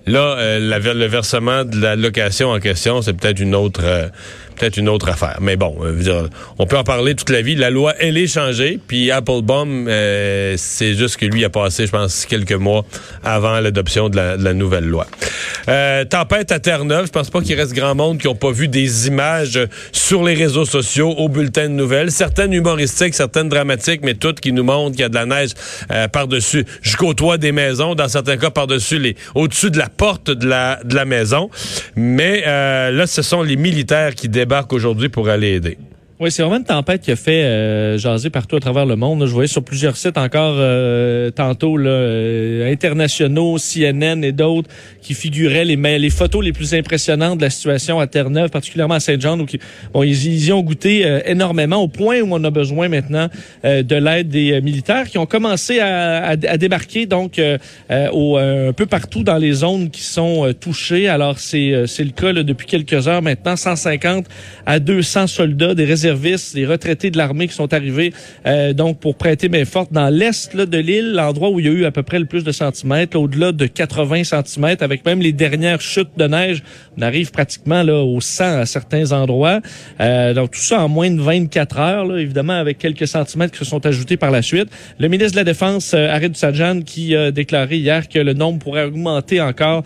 là, 0.07 0.37
euh, 0.39 0.59
la 0.61 0.79
le 0.79 1.07
versement 1.07 1.65
de 1.65 1.81
l'allocation 1.81 2.51
en 2.51 2.61
question, 2.61 3.03
c'est 3.03 3.13
peut-être 3.13 3.41
une 3.41 3.55
autre... 3.55 3.81
euh, 3.85 4.09
peut-être 4.57 4.77
une 4.77 4.89
autre 4.89 5.09
affaire. 5.09 5.39
Mais 5.41 5.57
bon, 5.57 5.77
euh, 5.83 6.29
on 6.59 6.67
peut 6.67 6.77
en 6.77 6.85
parler 6.85 7.15
toute 7.15 7.31
la 7.31 7.43
vie. 7.43 7.55
La 7.55 7.71
loi, 7.71 7.95
elle 7.99 8.17
est 8.19 8.27
changée. 8.27 8.81
Puis 8.87 9.11
Applebaum, 9.11 9.87
euh, 9.89 10.55
c'est 10.57 10.95
juste 10.95 11.17
que 11.17 11.27
lui 11.27 11.45
a 11.45 11.51
passé, 11.51 11.87
je 11.87 11.93
pense, 11.93 12.27
quelques 12.27 12.53
mois 12.53 12.85
avant 13.23 13.61
l'adoption 13.61 14.09
de 14.09 14.17
la, 14.17 14.55
nouvelle 14.55 14.87
loi. 14.87 15.07
Euh, 15.69 16.05
tempête 16.05 16.51
à 16.53 16.59
Terre-Neuve. 16.59 17.07
Je 17.07 17.13
pense 17.13 17.31
pas 17.31 17.41
qu'il 17.41 17.55
reste 17.55 17.75
grand 17.75 17.95
monde 17.95 18.19
qui 18.19 18.27
n'ont 18.27 18.35
pas 18.35 18.51
vu 18.51 18.69
des 18.69 19.07
images 19.07 19.61
sur 19.93 20.25
les 20.25 20.35
réseaux 20.35 20.65
sociaux, 20.65 21.11
au 21.11 21.29
bulletin 21.29 21.65
de 21.65 21.75
nouvelles. 21.75 22.11
Certaines 22.11 22.53
humoristiques, 22.53 23.15
certaines 23.15 23.49
dramatiques, 23.49 24.01
mais 24.03 24.15
toutes 24.15 24.41
qui 24.41 24.53
nous 24.53 24.65
montrent 24.65 24.93
qu'il 24.93 25.03
y 25.03 25.05
a 25.05 25.09
de 25.09 25.15
la 25.15 25.27
neige 25.27 25.51
par-dessus, 26.13 26.65
jusqu'au 26.81 27.15
toit 27.15 27.39
des 27.39 27.53
maisons, 27.53 27.95
dans 27.95 28.09
certains 28.09 28.37
cas 28.37 28.51
par-dessus 28.51 28.97
au-dessus 29.35 29.71
de 29.71 29.79
la 29.79 29.89
porte 29.89 30.31
de 30.31 30.47
la, 30.47 31.05
maison. 31.05 31.51
Mais 31.95 32.43
là, 32.43 33.07
ce 33.07 33.23
sont 33.23 33.43
les 33.43 33.57
militaires 33.57 34.15
qui 34.15 34.29
débarquent 34.47 34.75
aujourd'hui 34.75 35.09
pour 35.09 35.29
aller 35.29 35.57
aider. 35.57 35.77
Oui, 36.19 36.31
c'est 36.31 36.41
vraiment 36.43 36.57
une 36.57 36.65
tempête 36.65 37.03
qui 37.03 37.11
a 37.11 37.17
fait 37.17 37.45
euh, 37.45 37.99
jaser 37.99 38.31
partout 38.31 38.57
à 38.57 38.61
travers 38.61 38.87
le 38.87 38.97
monde. 38.97 39.27
Je 39.27 39.33
voyais 39.33 39.49
sur 39.49 39.63
plusieurs 39.63 39.99
sites 39.99 40.17
encore 40.17 40.55
euh, 40.57 41.31
tantôt 41.31 41.77
là, 41.77 41.91
euh, 41.91 42.73
internationaux, 42.73 43.59
CNN 43.59 44.25
et 44.25 44.33
d'autres 44.33 44.71
qui 45.03 45.13
figuraient 45.13 45.67
les, 45.67 45.77
les 45.77 46.09
photos 46.09 46.43
les 46.43 46.55
plus 46.55 46.73
impressionnantes 46.73 47.37
de 47.37 47.43
la 47.43 47.51
situation 47.51 48.01
à 48.01 48.07
Terre-Neuve, 48.07 48.49
particulièrement 48.49 48.95
à 48.95 49.01
Saint-Jean, 49.01 49.39
où 49.39 49.47
bon, 49.93 50.03
ils, 50.05 50.47
y 50.47 50.53
ont 50.53 50.63
goûté 50.63 51.05
euh, 51.05 51.21
énormément 51.27 51.83
au 51.83 51.89
point 51.89 52.23
où 52.23 52.29
on 52.31 52.43
a 52.45 52.51
besoin 52.51 52.89
maintenant 52.89 53.29
euh, 53.67 53.83
de 53.83 53.97
l'aide 53.97 54.29
des 54.29 54.53
euh, 54.53 54.61
militaires 54.63 55.09
qui 55.09 55.19
ont 55.19 55.27
commencé 55.27 55.81
à, 55.81 56.29
à- 56.29 56.31
à 56.31 56.57
débarquer 56.57 57.05
donc 57.05 57.39
au, 58.13 58.39
un 58.39 58.73
peu 58.73 58.87
partout 58.87 59.23
dans 59.23 59.37
les 59.37 59.53
zones 59.53 59.91
qui 59.91 60.01
sont 60.03 60.51
touchées. 60.59 61.09
Alors 61.09 61.39
c'est 61.39 61.59
le 61.69 62.11
cas 62.11 62.33
là, 62.33 62.43
depuis 62.43 62.67
quelques 62.67 63.07
heures 63.07 63.21
maintenant, 63.21 63.55
150 63.57 64.25
à 64.65 64.79
200 64.79 65.27
soldats 65.27 65.75
des 65.75 65.85
réservistes, 66.07 66.55
des 66.55 66.67
retraités 66.67 67.11
de 67.11 67.19
l'armée 67.19 67.49
qui 67.49 67.55
sont 67.55 67.73
arrivés 67.73 68.13
euh, 68.47 68.73
donc 68.73 69.01
pour 69.01 69.17
prêter 69.17 69.49
main 69.49 69.65
forte 69.65 69.93
dans 69.93 70.09
l'est 70.09 70.55
de 70.57 70.79
l'île, 70.79 71.13
l'endroit 71.13 71.51
où 71.51 71.61
il 71.61 71.67
y 71.67 71.69
a 71.69 71.73
eu 71.73 71.85
à 71.85 71.91
peu 71.91 72.03
près 72.03 72.19
le 72.19 72.27
plus 72.27 72.45
de 72.45 72.53
centimètres, 72.53 73.17
là, 73.17 73.23
au-delà 73.23 73.53
de 73.53 73.67
80 73.67 74.25
centimètres, 74.25 74.83
avec 74.83 75.05
même 75.05 75.21
les 75.21 75.33
dernières 75.33 75.81
chutes 75.81 76.17
de 76.17 76.27
neige. 76.27 76.63
On 76.97 77.03
arrive 77.03 77.31
pratiquement 77.31 77.83
là 77.83 78.03
au 78.03 78.21
100 78.21 78.61
à 78.61 78.67
certains 78.67 79.13
endroits. 79.13 79.61
Euh, 80.01 80.35
donc 80.35 80.53
tout 80.53 80.61
ça 80.61 80.83
en 80.83 80.89
moins 80.89 81.11
de 81.11 81.21
24 81.21 81.79
heures, 81.79 82.05
là, 82.07 82.19
évidemment 82.19 82.55
avec 82.55 82.79
quelques 82.79 83.07
centimètres 83.07 83.53
qui 83.53 83.59
se 83.59 83.65
sont 83.65 83.85
ajoutés 83.85 84.17
par 84.17 84.31
la 84.31 84.43
suite. 84.43 84.69
Le 84.99 85.09
ministre 85.09 85.33
de 85.33 85.39
la 85.39 85.45
Défense, 85.45 85.93
euh, 85.95 86.09
Harid 86.09 86.37
Sajan, 86.37 86.83
qui 86.83 87.17
a 87.17 87.31
déclaré 87.31 87.77
hier 87.77 88.09
que 88.09 88.19
le 88.19 88.33
nombre 88.33 88.59
pourrait 88.59 88.85
augmenter 88.85 89.41
encore 89.41 89.83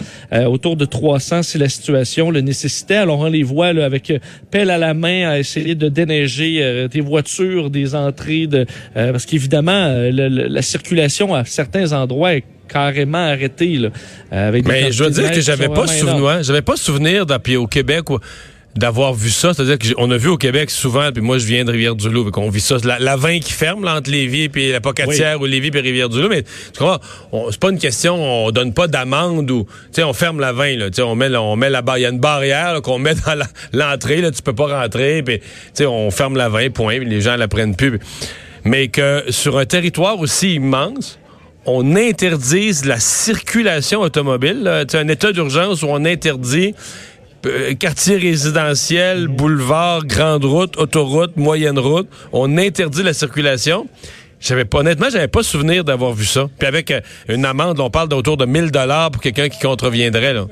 autour 0.47 0.77
de 0.77 0.85
300 0.85 1.43
si 1.43 1.59
la 1.59 1.69
situation 1.69 2.31
le 2.31 2.41
nécessitait. 2.41 2.97
Alors 2.97 3.21
on 3.21 3.27
les 3.27 3.43
voit 3.43 3.69
avec 3.69 4.13
pelle 4.51 4.71
à 4.71 4.79
la 4.79 4.95
main 4.95 5.29
à 5.29 5.39
essayer 5.39 5.75
de 5.75 5.89
déneiger 6.11 6.63
euh, 6.63 6.89
des 6.89 7.01
voitures, 7.01 7.71
des 7.71 7.95
entrées, 7.95 8.47
de, 8.47 8.67
euh, 8.97 9.13
parce 9.13 9.27
qu'évidemment 9.27 9.73
euh, 9.87 10.11
le- 10.11 10.29
le- 10.29 10.49
la 10.49 10.63
circulation 10.63 11.35
à 11.35 11.45
certains 11.45 11.93
endroits 11.93 12.35
est 12.35 12.45
carrément 12.69 13.19
arrêté. 13.19 13.77
Là, 13.79 13.89
avec 14.31 14.65
des 14.65 14.71
Mais 14.71 14.93
je 14.93 15.05
de 15.05 15.11
dire 15.11 15.31
que 15.31 15.41
j'avais 15.41 15.69
pas 15.69 15.87
souvenir, 15.87 16.43
j'avais 16.43 16.63
pas 16.63 16.77
souvenir 16.77 17.27
puis 17.39 17.57
au 17.57 17.67
Québec 17.67 18.11
où- 18.11 18.19
d'avoir 18.77 19.15
vu 19.15 19.31
ça. 19.31 19.53
C'est-à-dire 19.53 19.95
qu'on 19.97 20.11
a 20.11 20.17
vu 20.17 20.29
au 20.29 20.37
Québec 20.37 20.71
souvent, 20.71 21.11
puis 21.13 21.23
moi 21.23 21.39
je 21.39 21.47
viens 21.47 21.65
de 21.65 21.73
Rivière-du-Loup, 21.73 22.31
qu'on 22.31 22.51
vit 22.51 22.61
ça. 22.61 22.77
La, 22.85 22.99
la 22.99 23.17
20 23.17 23.41
qui 23.41 23.53
ferme 23.53 23.85
là, 23.85 23.97
entre 23.97 24.11
Lévis 24.11 24.51
et 24.55 24.73
la 24.73 24.81
Pocatière 24.81 25.41
ou 25.41 25.47
Lévis 25.47 25.71
et 25.75 25.81
Rivière-du-Loup. 25.81 26.29
Mais 26.29 26.43
tu 26.43 26.85
c'est 27.51 27.61
pas 27.61 27.71
une 27.71 27.79
question, 27.79 28.15
on 28.47 28.51
donne 28.51 28.73
pas 28.73 28.87
d'amende 28.87 29.51
ou 29.51 29.65
tu 29.65 29.71
sais, 29.93 30.03
on 30.05 30.13
ferme 30.13 30.41
la 30.41 30.53
20, 30.53 30.77
là, 30.77 30.91
tu 30.91 30.97
sais, 30.97 31.03
on 31.03 31.15
met, 31.15 31.35
on 31.37 31.57
met 31.57 31.71
la 31.71 31.83
barre, 31.83 31.99
il 31.99 32.03
y 32.03 32.07
a 32.07 32.11
une 32.11 32.21
barrière 32.21 32.81
qu'on 32.83 32.99
met 32.99 33.15
dans 33.15 33.39
l'entrée, 33.73 34.21
là, 34.21 34.31
tu 34.31 34.43
peux 34.43 34.55
pas 34.55 34.81
rentrer, 34.81 35.23
puis 35.23 35.41
tu 35.41 35.47
sais, 35.75 35.87
on 35.87 36.11
ferme 36.11 36.37
la 36.37 36.49
20, 36.49 36.71
point, 36.71 36.99
puis 36.99 37.09
les 37.09 37.21
gens 37.21 37.37
la 37.37 37.49
prennent 37.49 37.77
plus. 37.77 37.99
Mais 38.65 38.89
que 38.89 39.25
sur 39.31 39.59
un 39.59 39.65
territoire 39.65 40.19
aussi 40.21 40.55
immense, 40.55 41.19
on 41.67 41.97
interdise 41.97 42.85
la 42.85 42.99
circulation 43.01 44.01
automobile, 44.01 44.63
là. 44.63 44.85
Un 44.95 45.09
état 45.09 45.33
d'urgence 45.33 45.83
où 45.83 45.87
on 45.89 46.05
interdit 46.05 46.75
quartier 47.79 48.17
résidentiel, 48.17 49.29
boulevard, 49.29 50.05
grande 50.05 50.45
route, 50.45 50.77
autoroute, 50.79 51.37
moyenne 51.37 51.79
route, 51.79 52.09
on 52.33 52.57
interdit 52.59 53.03
la 53.03 53.13
circulation. 53.13 53.87
J'avais 54.41 54.65
pas 54.65 54.79
honnêtement, 54.79 55.09
j'avais 55.11 55.29
pas 55.29 55.43
souvenir 55.43 55.85
d'avoir 55.85 56.13
vu 56.13 56.25
ça. 56.25 56.49
Puis 56.59 56.67
avec 56.67 56.91
euh, 56.91 57.01
une 57.29 57.45
amende, 57.45 57.79
on 57.79 57.91
parle 57.91 58.09
d'autour 58.09 58.39
de 58.39 58.47
1000 58.47 58.71
dollars 58.71 59.11
pour 59.11 59.21
quelqu'un 59.21 59.49
qui 59.49 59.59
contreviendrait 59.59 60.33
là. 60.33 60.47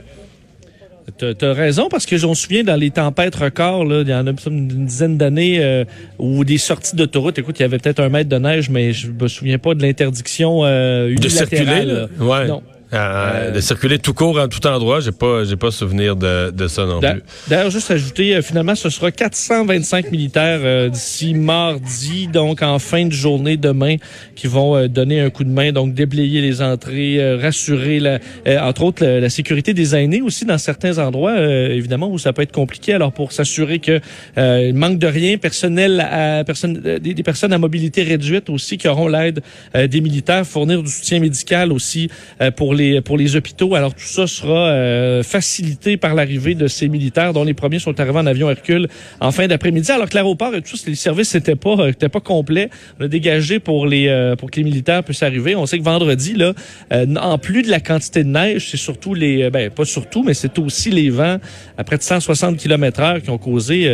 T'as 1.16 1.54
raison, 1.54 1.88
parce 1.88 2.04
que 2.04 2.18
je 2.18 2.26
me 2.26 2.34
souviens 2.34 2.64
dans 2.64 2.76
les 2.76 2.90
tempêtes 2.90 3.34
records, 3.34 3.86
là, 3.86 4.02
il 4.02 4.08
y 4.08 4.14
en 4.14 4.26
a 4.26 4.32
une 4.46 4.84
dizaine 4.84 5.16
d'années, 5.16 5.58
euh, 5.64 5.84
où 6.18 6.44
des 6.44 6.58
sorties 6.58 6.96
d'autoroute, 6.96 7.38
écoute, 7.38 7.58
il 7.58 7.62
y 7.62 7.64
avait 7.64 7.78
peut-être 7.78 8.00
un 8.00 8.10
mètre 8.10 8.28
de 8.28 8.36
neige, 8.36 8.68
mais 8.68 8.92
je 8.92 9.10
me 9.10 9.26
souviens 9.26 9.58
pas 9.58 9.74
de 9.74 9.80
l'interdiction 9.80 10.60
euh, 10.64 11.14
De 11.14 11.28
circuler, 11.28 11.86
là. 11.86 12.08
Ouais. 12.20 12.46
Non. 12.46 12.62
Euh, 12.92 13.50
De 13.50 13.60
circuler 13.60 13.98
tout 13.98 14.14
court 14.14 14.38
en 14.38 14.48
tout 14.48 14.66
endroit, 14.66 15.00
j'ai 15.00 15.12
pas, 15.12 15.44
j'ai 15.44 15.56
pas 15.56 15.70
souvenir 15.70 16.16
de, 16.16 16.50
de 16.50 16.68
ça 16.68 16.86
non 16.86 17.00
plus. 17.00 17.22
D'ailleurs, 17.48 17.70
juste 17.70 17.90
ajouter, 17.90 18.34
euh, 18.36 18.42
finalement, 18.42 18.74
ce 18.74 18.88
sera 18.88 19.10
425 19.10 20.10
militaires 20.10 20.60
euh, 20.62 20.88
d'ici 20.88 21.34
mardi, 21.34 22.28
donc 22.28 22.62
en 22.62 22.78
fin 22.78 23.04
de 23.06 23.12
journée 23.12 23.56
demain, 23.56 23.96
qui 24.34 24.46
vont 24.46 24.76
euh, 24.76 24.88
donner 24.88 25.20
un 25.20 25.30
coup 25.30 25.44
de 25.44 25.50
main, 25.50 25.72
donc 25.72 25.92
déblayer 25.94 26.40
les 26.40 26.62
entrées, 26.62 27.20
euh, 27.20 27.36
rassurer, 27.36 28.00
la, 28.00 28.18
euh, 28.46 28.58
entre 28.60 28.82
autres, 28.84 29.04
la, 29.04 29.20
la 29.20 29.30
sécurité 29.30 29.74
des 29.74 29.94
aînés 29.94 30.22
aussi 30.22 30.44
dans 30.44 30.58
certains 30.58 30.98
endroits, 30.98 31.32
euh, 31.32 31.68
évidemment, 31.70 32.08
où 32.08 32.18
ça 32.18 32.32
peut 32.32 32.42
être 32.42 32.52
compliqué. 32.52 32.94
Alors, 32.94 33.12
pour 33.12 33.32
s'assurer 33.32 33.80
que 33.80 34.00
euh, 34.38 34.66
il 34.68 34.74
manque 34.74 34.98
de 34.98 35.06
rien, 35.06 35.36
personnel 35.36 36.00
à 36.00 36.42
personne, 36.44 36.80
euh, 36.86 36.98
des, 36.98 37.12
des 37.12 37.22
personnes 37.22 37.52
à 37.52 37.58
mobilité 37.58 38.02
réduite 38.02 38.48
aussi 38.48 38.78
qui 38.78 38.88
auront 38.88 39.08
l'aide 39.08 39.42
euh, 39.74 39.86
des 39.86 40.00
militaires, 40.00 40.46
fournir 40.46 40.82
du 40.82 40.90
soutien 40.90 41.20
médical 41.20 41.72
aussi 41.72 42.08
euh, 42.40 42.50
pour 42.50 42.74
les 42.78 43.00
pour 43.02 43.18
les 43.18 43.36
hôpitaux. 43.36 43.74
Alors 43.74 43.92
tout 43.94 44.00
ça 44.18 44.26
sera 44.26 44.68
euh, 44.68 45.22
facilité 45.22 45.96
par 45.96 46.14
l'arrivée 46.14 46.54
de 46.54 46.66
ces 46.68 46.88
militaires, 46.88 47.32
dont 47.34 47.44
les 47.44 47.54
premiers 47.54 47.78
sont 47.80 47.98
arrivés 48.00 48.18
en 48.18 48.26
avion 48.26 48.48
Hercule 48.50 48.88
en 49.20 49.32
fin 49.32 49.46
d'après-midi. 49.46 49.90
Alors 49.92 50.08
que 50.08 50.14
l'aéroport 50.14 50.54
et 50.54 50.62
tout 50.62 50.76
les 50.86 50.94
services 50.94 51.34
n'étaient 51.34 51.56
pas 51.56 51.76
euh, 51.78 51.92
pas 51.92 52.20
complets. 52.20 52.70
On 52.98 53.04
a 53.04 53.08
dégagé 53.08 53.58
pour 53.58 53.86
les 53.86 54.08
euh, 54.08 54.36
pour 54.36 54.50
que 54.50 54.56
les 54.56 54.64
militaires 54.64 55.04
puissent 55.04 55.22
arriver. 55.22 55.54
On 55.56 55.66
sait 55.66 55.78
que 55.78 55.84
vendredi 55.84 56.34
là, 56.34 56.52
euh, 56.92 57.06
en 57.20 57.36
plus 57.38 57.62
de 57.62 57.70
la 57.70 57.80
quantité 57.80 58.24
de 58.24 58.28
neige, 58.28 58.68
c'est 58.70 58.76
surtout 58.78 59.12
les 59.14 59.42
euh, 59.42 59.50
ben 59.50 59.68
pas 59.70 59.84
surtout, 59.84 60.22
mais 60.22 60.34
c'est 60.34 60.58
aussi 60.58 60.90
les 60.90 61.10
vents 61.10 61.38
à 61.76 61.84
près 61.84 61.98
de 61.98 62.02
160 62.02 62.56
km/h 62.56 63.20
qui 63.22 63.30
ont 63.30 63.38
causé, 63.38 63.86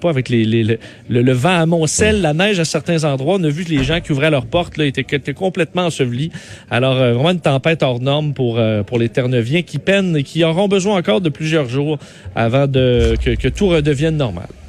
pas 0.00 0.10
avec 0.10 0.28
les, 0.28 0.44
les- 0.44 0.62
le, 0.64 0.78
le- 1.22 1.32
vent 1.32 1.60
à 1.60 1.66
Montcel, 1.66 2.20
la 2.22 2.32
neige 2.34 2.60
à 2.60 2.64
certains 2.64 3.04
endroits. 3.04 3.36
On 3.40 3.44
a 3.44 3.48
vu 3.48 3.64
les 3.64 3.82
gens 3.84 4.00
qui 4.00 4.12
ouvraient 4.12 4.30
leurs 4.30 4.46
portes 4.46 4.76
là 4.76 4.84
étaient, 4.86 5.06
étaient 5.16 5.34
complètement 5.34 5.86
ensevelis. 5.86 6.30
Alors 6.70 6.96
vraiment 6.96 7.30
une 7.30 7.40
tempête 7.40 7.82
hors 7.82 8.00
norme 8.00 8.25
pour 8.34 8.58
euh, 8.58 8.82
pour 8.82 8.98
les 8.98 9.08
Terre-Neuviens 9.08 9.62
qui 9.62 9.78
peinent 9.78 10.16
et 10.16 10.22
qui 10.22 10.44
auront 10.44 10.68
besoin 10.68 10.96
encore 10.98 11.20
de 11.20 11.28
plusieurs 11.28 11.68
jours 11.68 11.98
avant 12.34 12.66
que 12.66 13.48
tout 13.48 13.68
redevienne 13.68 14.16
normal. 14.16 14.48